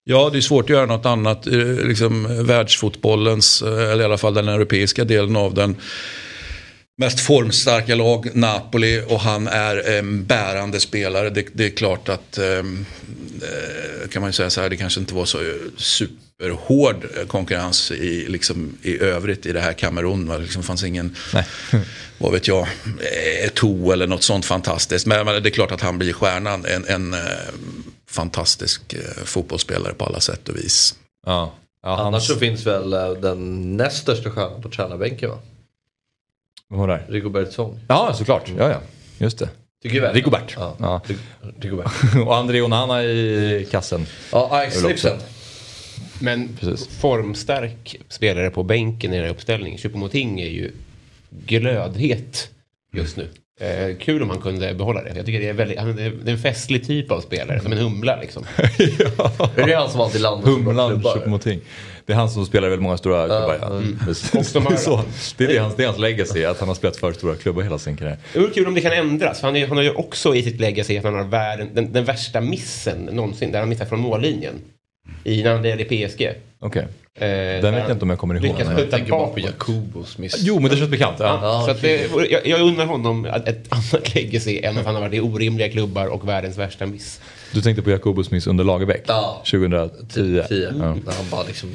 [0.06, 1.48] Ja, det är svårt att göra något annat.
[1.48, 1.54] Eh,
[1.88, 5.76] Liksom, världsfotbollens, eller i alla fall den europeiska delen av den
[6.98, 11.30] mest formstarka lag, Napoli, och han är en bärande spelare.
[11.30, 12.86] Det, det är klart att, ehm,
[13.42, 15.38] eh, kan man ju säga så här, det kanske inte var så
[15.78, 20.26] superhård eh, konkurrens i, liksom, i övrigt i det här Kamerun.
[20.26, 21.16] Det liksom fanns ingen,
[22.18, 25.06] vad vet jag, eh, Eto'o eller något sånt fantastiskt.
[25.06, 26.66] Men, men det är klart att han blir stjärnan.
[26.66, 27.20] En, en eh,
[28.10, 30.96] fantastisk eh, fotbollsspelare på alla sätt och vis.
[31.26, 31.54] Ja.
[31.86, 35.40] Ja, Annars så finns väl eh, den näst största stjärnan på tränarbänken va?
[36.74, 37.06] Vem var där?
[37.10, 37.80] Rigobert Song.
[37.88, 38.52] Ja, såklart.
[38.58, 38.80] Ja, ja.
[39.18, 39.50] Just det.
[39.84, 40.16] Tycker jag.
[40.16, 40.54] Rigobert.
[40.58, 40.76] Ja.
[40.80, 41.02] Ja.
[41.08, 41.18] Rig-
[41.62, 41.92] Rigobert.
[42.26, 44.06] och André Onana i kassen.
[44.32, 45.18] Ja, Ajax-slipsen.
[46.20, 46.88] Men Precis.
[46.88, 49.78] formstark spelare på bänken i den här uppställningen.
[49.80, 50.72] Choupo-Moting är ju
[51.30, 52.50] glödhet
[52.94, 53.28] just nu.
[53.60, 55.14] Eh, kul om han kunde behålla det.
[55.16, 57.72] Jag tycker det är, väldigt, han är, det är en festlig typ av spelare, som
[57.72, 58.44] en humla liksom.
[59.56, 61.02] Är det han som alltid landar Humlan?
[61.04, 61.60] Choupo-Moting.
[62.06, 63.58] Det är han som spelar väldigt många stora klubbar.
[63.62, 63.68] Ja.
[63.68, 63.98] Mm.
[64.54, 65.02] De har- så.
[65.38, 67.62] Det är det hans, det är hans legacy, att han har spelat för stora klubbar
[67.64, 68.18] hela sin karriär.
[68.34, 69.40] Det vore kul om det kan ändras.
[69.40, 71.94] för Han, är, han har ju också i sitt legacy att han har världen, den,
[71.94, 74.54] den värsta missen någonsin, där han missar från mållinjen.
[75.24, 76.30] I, när han är i PSG.
[76.60, 76.88] Okej.
[77.16, 77.28] Eh,
[77.62, 78.44] Den vet jag inte om jag kommer ihåg.
[78.44, 80.18] Lyckas skjuta tänker bara på bakåt.
[80.18, 80.36] Miss.
[80.40, 81.16] Jo, men det känns bekant.
[81.20, 81.26] Ja.
[81.26, 84.86] Ja, Ja, så att det, jag, jag undrar honom ett, ett annat legacy än att
[84.86, 87.22] han har varit i orimliga klubbar och världens värsta miss.
[87.52, 89.04] Du tänkte på Jakobus miss under Lagerbäck?
[89.08, 89.42] Ja.
[89.52, 89.90] 2010.
[90.14, 90.46] Tio.
[90.50, 90.70] Ja.
[90.80, 91.70] När han bara liksom...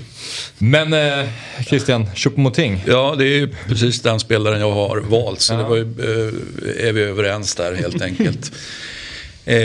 [0.58, 1.28] Men eh,
[1.66, 2.78] Christian, Choupo-Moting.
[2.86, 5.40] Ja, det är ju precis den spelaren jag har valt.
[5.40, 8.52] Så det var ju, eh, är vi överens där helt enkelt.
[9.48, 9.58] Eh,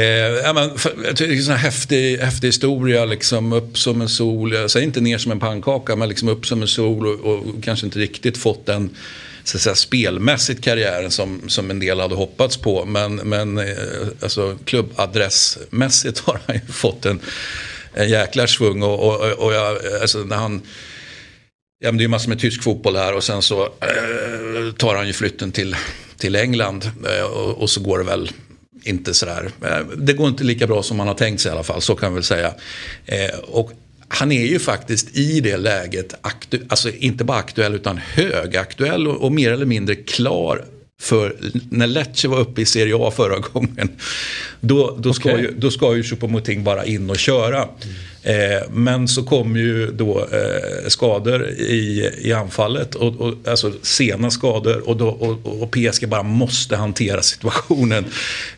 [0.44, 3.78] ja, men, för, jag tycker det är en sån här häftig, häftig historia, liksom upp
[3.78, 4.54] som en sol.
[4.54, 7.64] Jag säger inte ner som en pannkaka, men liksom upp som en sol och, och
[7.64, 8.90] kanske inte riktigt fått den
[9.44, 12.86] så att säga, spelmässigt karriären som, som en del hade hoppats på.
[12.86, 13.66] Men, men eh,
[14.22, 17.20] alltså, klubbadressmässigt har han ju fått en,
[17.94, 18.84] en jäkla svung.
[18.84, 20.62] Och, och, och jag, alltså, när han
[21.80, 24.96] Ja, men det är ju massor med tysk fotboll här och sen så eh, tar
[24.96, 25.76] han ju flytten till,
[26.18, 28.32] till England eh, och, och så går det väl
[28.84, 29.50] inte sådär.
[29.62, 31.96] eh, Det går inte lika bra som man har tänkt sig i alla fall, så
[31.96, 32.54] kan vi väl säga.
[33.06, 33.72] Eh, Och
[34.08, 39.22] han är ju faktiskt i det läget, aktu- alltså inte bara aktuell utan högaktuell och,
[39.24, 40.66] och mer eller mindre klar
[41.02, 41.36] för
[41.70, 43.90] när Lecce var uppe i Serie A förra gången.
[44.62, 45.42] Då, då, ska, Okej.
[45.44, 47.68] ju, då ska ju Choupo-Moting bara in och köra.
[48.24, 54.32] Eh, men så kom ju då eh, skador i, i anfallet, och, och, alltså sena
[54.32, 58.06] skador och, då, och, och PSG bara måste hantera situationen.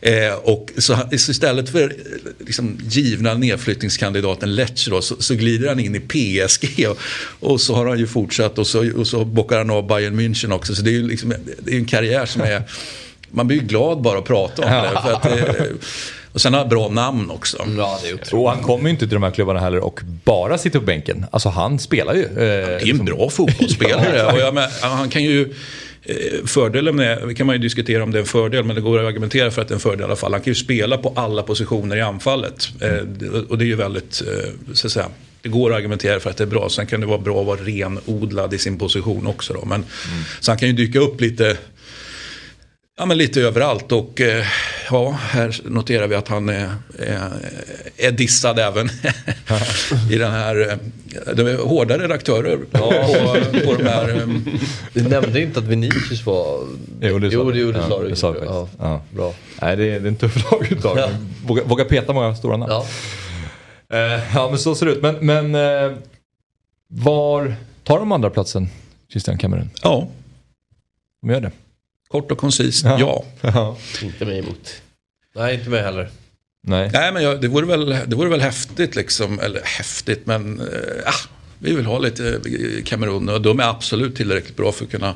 [0.02, 1.96] Eh, och så, så istället för
[2.40, 6.88] liksom, givna nedflyttningskandidaten Lecce då, så, så glider han in i PSG.
[6.90, 6.98] Och,
[7.52, 10.54] och så har han ju fortsatt och så, och så bockar han av Bayern München
[10.54, 10.76] också.
[10.76, 12.62] Så det är ju liksom, det är en karriär som är...
[13.32, 15.02] Man blir ju glad bara att prata om det.
[15.02, 15.26] För att,
[16.36, 17.58] och sen har han bra namn också.
[17.78, 18.34] Ja, det är otroligt.
[18.34, 21.26] Och han kommer ju inte till de här klubbarna heller och bara sitter på bänken.
[21.32, 22.24] Alltså han spelar ju.
[22.24, 24.26] Eh, Det är en bra fotbollsspelare.
[24.34, 25.54] och jag med, han kan ju,
[26.04, 28.82] eh, fördelen med, det kan man ju diskutera om det är en fördel, men det
[28.82, 30.32] går att argumentera för att det är en fördel i alla fall.
[30.34, 32.70] Han kan ju spela på alla positioner i anfallet.
[32.82, 35.08] Eh, Och det är ju väldigt, eh, så att säga,
[35.42, 36.70] det går att argumentera för att det är bra.
[36.70, 39.54] Sen kan det vara bra att vara renodlad i sin position också.
[39.54, 39.66] Då.
[39.66, 39.86] Men,
[40.40, 41.58] Så han kan ju dyka upp lite
[42.98, 44.46] Ja, men lite överallt och eh,
[44.92, 47.30] ja, här noterar vi att han är, är,
[47.98, 48.90] är dissad även
[50.12, 50.78] i den här, eh,
[51.36, 52.78] de är hårda redaktörer på,
[53.66, 54.10] på de här.
[54.18, 54.28] eh,
[54.94, 56.60] Vi nämnde inte att Vinicius var...
[57.02, 57.60] Jo, det sa jo, du.
[57.60, 58.10] jo, det Ja, sa du.
[58.10, 58.78] det sa du faktiskt.
[58.80, 59.02] Ja, Ja.
[59.12, 59.34] Bra.
[59.62, 61.10] Nej, det är, det är en tuff lag utav Ja.
[61.46, 62.72] våga, våga peta många stora namn.
[62.72, 62.86] Ja.
[63.98, 65.02] Eh, ja, men så ser det ut.
[65.02, 65.98] Men, men eh,
[66.88, 68.70] var tar de andra platsen
[69.12, 69.70] Christian Cameron?
[69.84, 70.08] Ja,
[71.22, 71.52] De gör det.
[72.08, 73.26] Kort och koncist, ja.
[73.42, 73.78] ja.
[74.02, 74.82] Inte mig emot.
[75.36, 76.10] Nej, inte mig heller.
[76.68, 76.90] Nej.
[76.94, 80.62] Nej, men jag, det, vore väl, det vore väl häftigt liksom, eller häftigt, men
[81.06, 84.92] ah, vi vill ha lite eh, Kamerun och de är absolut tillräckligt bra för att
[84.92, 85.16] kunna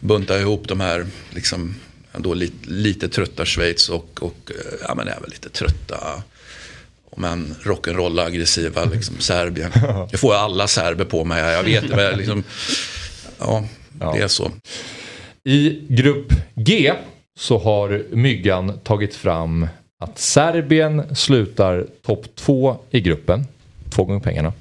[0.00, 1.74] bunta ihop de här, liksom,
[2.12, 6.22] ändå lite, lite trötta Schweiz och, och eh, ja, men även lite trötta
[7.18, 9.70] men rock'n'roll aggressiva liksom, Serbien.
[10.10, 11.96] Jag får alla serber på mig, jag vet det.
[11.96, 12.44] men Liksom,
[13.38, 13.64] ja,
[13.98, 14.52] det är så.
[15.48, 16.92] I grupp G
[17.38, 19.68] så har Myggan tagit fram
[20.00, 23.46] att Serbien slutar topp två i gruppen.
[23.90, 24.52] Två gånger pengarna.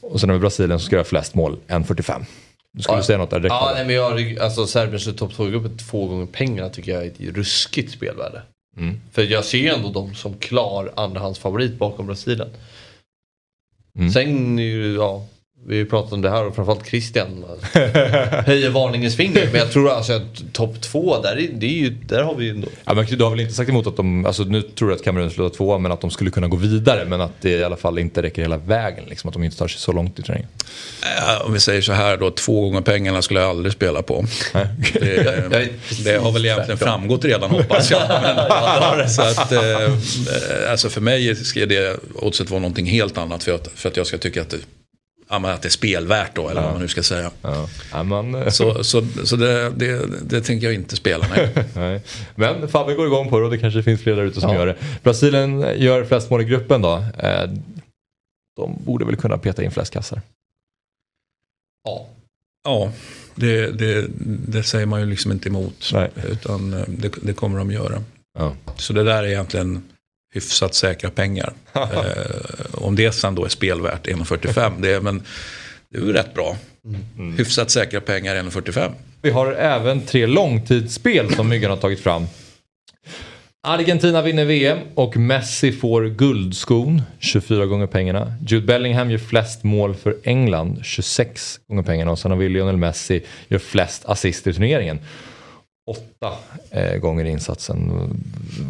[0.00, 2.24] Och sen har vi Brasilien som ska göra flest mål, 1.45.
[2.72, 3.02] Du skulle Ja.
[3.02, 3.52] säga något där direkt?
[3.52, 7.06] Ja, nej, men jag, alltså Serbien slutar topp 2-gruppen två gånger pengarna tycker jag är
[7.06, 8.42] ett ruskigt spelvärde.
[8.76, 9.00] Mm.
[9.12, 12.48] För jag ser ju ändå dem som klar andrahandsfavorit bakom Brasilien.
[13.98, 14.10] Mm.
[14.10, 15.26] Sen är ju, ja,
[15.66, 17.44] vi har ju pratat om det här och framförallt Christian
[18.46, 19.48] höjer varningens finger.
[19.52, 22.44] Men jag tror alltså att topp två, där, är, det är ju, där har vi
[22.44, 22.68] ju ändå...
[22.84, 25.04] Ja, men du har väl inte sagt emot att de, alltså nu tror jag att
[25.04, 27.76] Kamerun slutar tvåa men att de skulle kunna gå vidare men att det i alla
[27.76, 29.04] fall inte räcker hela vägen.
[29.08, 30.48] Liksom, att de inte tar sig så långt i träningen.
[31.02, 34.24] Eh, Om vi säger så här då, två gånger pengarna skulle jag aldrig spela på.
[34.92, 35.68] Det, är
[36.04, 38.02] det har väl egentligen framgått redan hoppas jag.
[38.96, 43.44] Men, så att, eh, eh, alltså för mig ska det oddset vara någonting helt annat
[43.44, 44.58] för att, för att jag ska tycka att det,
[45.28, 47.30] att det är spelvärt då, eller vad man nu ska säga.
[47.42, 47.68] Ja.
[47.92, 51.54] Ja, man, eh, Så, så, så det, det, det tänker jag inte spela, nej.
[51.74, 52.02] Nej.
[52.34, 54.66] Men Fabbe går igång på det och det kanske finns fler där ute som gör
[54.66, 54.76] det.
[55.02, 57.04] Brasilien gör flest mål i gruppen då.
[57.18, 57.50] Eh,
[58.56, 60.20] De borde väl kunna peta in flest kassar.
[61.84, 62.06] Ja.
[62.64, 62.92] Ja,
[63.34, 64.06] det, det,
[64.48, 65.90] det säger man ju liksom inte emot.
[65.94, 66.10] Nej.
[66.30, 68.02] Utan eh, det, det kommer de göra.
[68.38, 68.54] Ja.
[68.76, 69.82] Så det där är egentligen
[70.34, 71.52] hyfsat säkra pengar.
[71.74, 71.82] eh,
[72.72, 75.22] om det sen då är spelvärt 1,45, det är, men
[75.90, 76.56] det är ju rätt bra.
[77.36, 78.92] Hyfsat säkra pengar 1,45.
[79.22, 82.26] Vi har även tre långtidsspel som Myggan har tagit fram.
[83.62, 88.34] Argentina vinner VM och Messi får guldskon, 24 gånger pengarna.
[88.46, 92.10] Jude Bellingham gör flest mål för England, 26 gånger pengarna.
[92.10, 94.98] Och sen har vi Lionel Messi gör flest assist i turneringen.
[95.86, 96.32] Åtta
[96.70, 97.92] eh, gånger insatsen.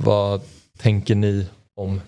[0.05, 0.41] Vad
[0.79, 2.01] tänker ni om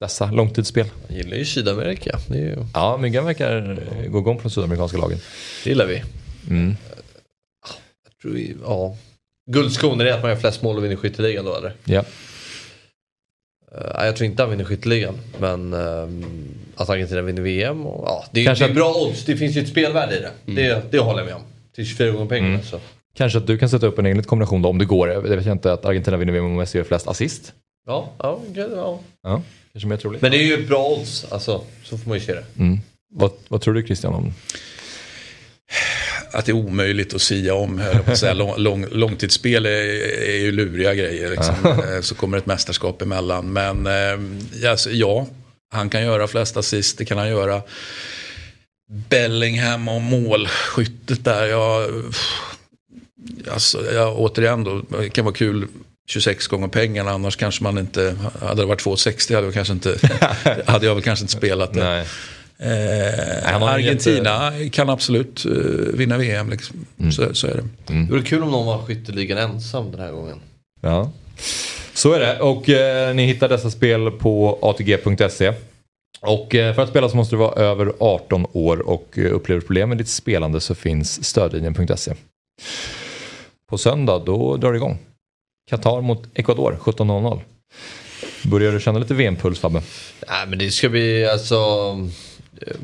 [0.00, 0.86] dessa långtidsspel?
[1.08, 2.18] Jag gillar ju Sydamerika.
[2.28, 5.18] Det, ju, Ja, Myggan verkar gå igång på de sydamerikanska lagen.
[5.64, 6.02] det gillar vi.
[6.50, 6.76] Mm.
[8.04, 8.96] Jag tror vi ja.
[9.50, 11.72] Guldskon, är det att man gör flest mål och vinner skytteligan då eller?
[11.84, 12.04] Ja.
[13.94, 15.14] Nej, jag tror inte han vinner skytteligan.
[15.40, 16.24] Men ehm,
[16.76, 17.86] att Argentina vinner VM.
[17.86, 19.24] Och, ja, det, Kanske det är att- bra odds.
[19.24, 20.30] Det finns ju ett spelvärde i det.
[20.62, 21.42] Det, det håller jag med om.
[21.74, 22.48] Till 24 gånger pengarna.
[22.54, 22.80] Mm.
[23.14, 25.08] Kanske att du kan sätta upp en egen kombination då, om det går.
[25.08, 27.52] Jag vet inte att Argentina vinner VM och Messi gör flest assist.
[27.86, 29.00] Ja, ja, ja.
[29.22, 30.22] Ja, kanske mer troligt.
[30.22, 31.24] Men det är ju bra odds.
[31.32, 32.44] Alltså, så får man ju se det.
[32.58, 32.78] Mm.
[33.14, 34.32] Vad, vad tror du Christian om?
[36.32, 37.78] Att det är omöjligt att sia om.
[37.78, 38.32] jag att säga.
[38.34, 39.70] Lång, lång, långtidsspel är,
[40.28, 41.30] är ju luriga grejer.
[41.30, 41.54] Liksom.
[41.64, 43.52] Eh, Så kommer ett mästerskap emellan.
[43.52, 45.26] Men eh, alltså, ja,
[45.72, 46.98] han kan göra flest assist.
[46.98, 47.62] Det kan han göra.
[49.08, 51.46] Bellingham och målskyttet där.
[51.46, 51.90] Jag,
[53.52, 55.66] Alltså, ja, återigen då, det kan vara kul
[56.12, 59.96] 26 gånger pengarna annars kanske man inte, hade det varit 2,60 hade, jag kanske inte,
[60.66, 61.84] hade jag väl kanske inte spelat det.
[61.84, 62.06] Nej.
[62.58, 65.52] Eh, Argentina kan absolut eh,
[65.94, 66.86] vinna VM, liksom.
[66.98, 67.12] Mm.
[67.12, 67.64] så, så är det.
[67.86, 70.40] Det vore kul om någon var skytteligan ensam den här gången.
[70.80, 71.10] Ja.
[71.94, 72.40] Så är det.
[72.40, 75.52] Och eh, ni hittar dessa spel på atg.se.
[76.20, 79.60] Och eh, för att spela så måste du vara över 18 år och eh, upplever
[79.60, 82.14] problem med ditt spelande så finns stödlinjen.se.
[83.70, 84.98] På söndag då drar det igång.
[85.72, 87.40] Qatar mot Ecuador 17.00.
[88.42, 89.82] Börjar du känna lite VM-puls Fabbe?
[90.28, 91.56] Nej men det ska bli alltså...
[92.66, 92.76] eh,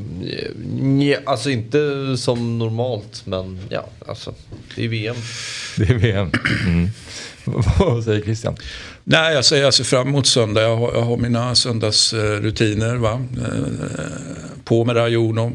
[0.82, 1.78] nja, alltså inte
[2.16, 4.34] som normalt men ja, alltså
[4.76, 5.16] det är VM.
[5.76, 6.30] Det är VM.
[6.66, 6.88] Mm.
[7.78, 8.56] Vad säger Christian?
[9.04, 10.62] Nej, jag ser, jag ser fram emot söndag.
[10.62, 12.96] Jag har, jag har mina söndagsrutiner.
[12.96, 13.12] Va?
[13.38, 13.62] Eh,
[14.64, 15.52] På med Rajono.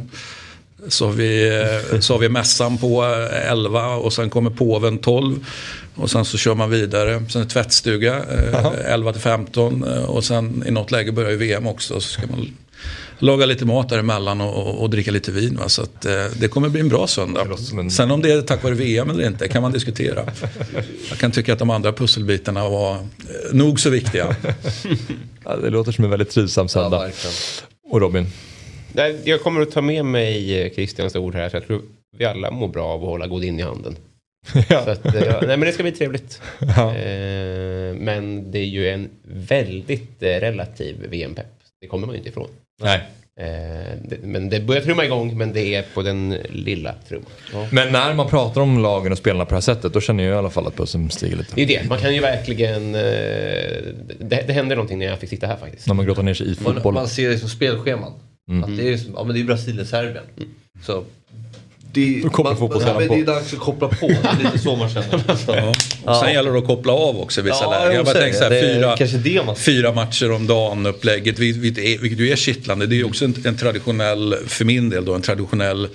[0.88, 1.62] Så har, vi,
[2.02, 5.46] så har vi mässan på eh, 11 och sen kommer påven 12.
[5.96, 7.24] Och sen så kör man vidare.
[7.30, 9.84] Sen är det tvättstuga eh, 11 till 15.
[9.84, 11.94] eh, Och sen i något läge börjar ju VM också.
[11.94, 12.48] Så ska man
[13.20, 15.58] laga lite mat däremellan och, och, och dricka lite vin.
[15.58, 15.70] Va?
[15.70, 17.42] Så att, eh, det kommer bli en bra söndag.
[17.92, 20.26] Sen om det är tack vare VM eller inte kan man diskutera.
[21.10, 23.00] Jag kan tycka att de andra pusselbitarna var eh,
[23.52, 24.36] nog så viktiga.
[25.46, 26.98] Ja, det låter som en väldigt trivsam söndag.
[27.92, 28.28] och Robin?
[29.24, 31.50] Jag kommer att ta med mig eh, Christians ord här.
[31.50, 31.82] Så jag tror
[32.18, 33.96] vi alla mår bra av att hålla god in i handen.
[34.70, 36.42] Så att, eh, ja, nej, men det ska bli trevligt.
[36.78, 41.46] Eh, men det är ju en väldigt eh, relativ VM-pepp.
[41.82, 42.48] Det kommer man ju inte ifrån.
[42.82, 43.02] Nej.
[43.40, 43.46] Eh,
[44.06, 47.30] det, men det börjar trumma igång, men det är på den lilla trumman.
[47.54, 47.68] Ja.
[47.72, 50.34] Men när man pratar om lagen och spelarna på det här sättet då känner jag
[50.34, 51.56] i alla fall att pulsen stiger lite.
[51.56, 52.96] Det är det, man kan ju verkligen...
[52.96, 53.02] Eh,
[54.20, 55.88] det, det hände någonting när jag fick sitta här faktiskt.
[55.88, 56.94] När man grottar ner sig i Man, fotboll.
[56.94, 58.14] man ser det som spelscheman.
[58.50, 58.64] Mm.
[58.64, 60.24] Att det är, som- ja, men det är Brasilien-Serbien.
[60.86, 61.04] Så
[61.96, 63.16] det, Då kopplar man- fotbollsspelaren ja.
[63.16, 64.08] Det är dags att koppla på.
[64.08, 65.24] Det är lite så man känner.
[65.48, 65.74] Ja.
[66.12, 67.96] Och sen gäller det att koppla av också i vissa Ja, lägen.
[67.96, 68.62] Jag bara tänker så här, det.
[68.62, 72.30] Det är fyra, det man- fyra matcher om dagen upplägget, vil- vilket, är, vilket ju
[72.32, 72.86] är kittlande.
[72.88, 75.88] Det är ju också en, en traditionell, för min del då, en traditionell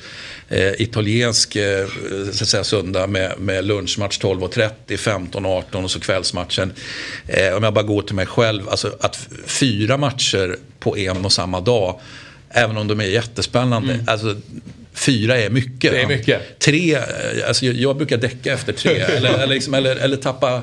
[0.49, 1.87] eh, italiensk eh,
[2.33, 6.73] så att säga, söndag med, med lunchmatch 12.30, 15.18 och så kvällsmatchen.
[7.27, 11.33] Eh, om jag bara går till mig själv, alltså att fyra matcher på en och
[11.33, 12.01] samma dag,
[12.51, 14.37] även om de är jättespännande, alltså
[14.99, 15.93] Fyra är mycket.
[15.93, 16.59] Det är mycket.
[16.59, 17.03] Tre, eh,
[17.49, 18.97] alltså jag, brukar däcka efter tre.
[19.17, 20.63] eller, eller, liksom, eller, eller tappa...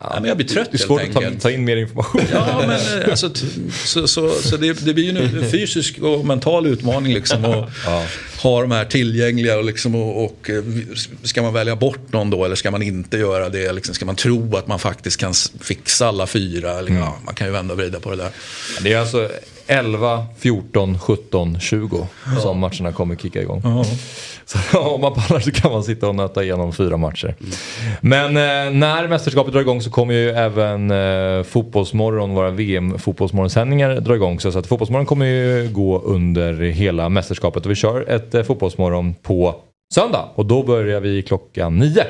[0.00, 2.20] Ja, men jag blir trött Det är svårt att ta, ta in mer information.
[2.32, 3.30] Ja, men eh, alltså,
[3.84, 7.44] så, så, så det, det blir ju en fysisk och mental utmaning liksom.
[7.44, 7.70] Och
[8.42, 10.62] Ha de här tillgängliga och, liksom, och, och eh,
[11.22, 13.72] ska man välja bort någon då eller ska man inte göra det?
[13.72, 16.78] Liksom, ska man tro att man faktiskt kan fixa alla fyra?
[16.78, 18.30] Eller, ja, man kan ju vända och vrida på det där.
[18.80, 19.30] Det är alltså
[19.66, 22.06] 11, 14, 17, 20
[22.42, 23.62] som matcherna kommer kicka igång.
[24.44, 27.34] Så om man pallar så kan man sitta och nöta igenom fyra matcher.
[28.00, 34.14] Men eh, när mästerskapet drar igång så kommer ju även eh, Fotbollsmorgon, våra VM-fotbollsmorgonsändningar dra
[34.14, 34.40] igång.
[34.40, 39.14] Så att Fotbollsmorgon kommer ju gå under hela mästerskapet och vi kör ett eh, Fotbollsmorgon
[39.14, 39.54] på
[39.94, 42.04] söndag och då börjar vi klockan nio.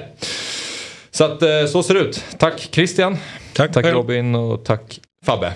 [1.10, 2.24] Så att eh, så ser det ut.
[2.38, 3.16] Tack Christian.
[3.52, 3.84] Tack, tack.
[3.84, 5.52] Robin och tack Fabbe.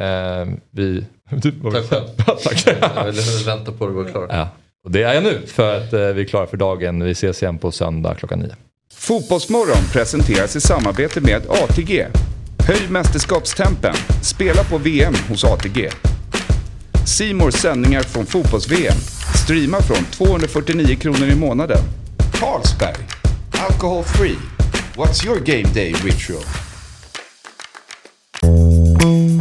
[0.00, 1.04] Eh, vi...
[1.30, 2.78] Du, vad vill Tack du säga?
[2.80, 2.96] tack.
[2.96, 4.26] Jag ville vänta på att du var klar.
[4.30, 4.48] Ja,
[4.84, 7.04] och det är jag nu för att eh, vi är klara för dagen.
[7.04, 8.54] Vi ses igen på söndag klockan nio.
[8.94, 12.06] Fotbollsmorgon presenteras i samarbete med ATG.
[12.66, 13.94] Höj mästerskapstempen.
[14.22, 15.88] Spela på VM hos ATG.
[17.06, 18.96] Simors sändningar från fotbolls-VM.
[19.44, 21.78] Streama från 249 kronor i månaden.
[22.32, 22.96] Carlsberg.
[23.70, 24.36] Alcohol free.
[24.96, 26.42] What's your game day ritual?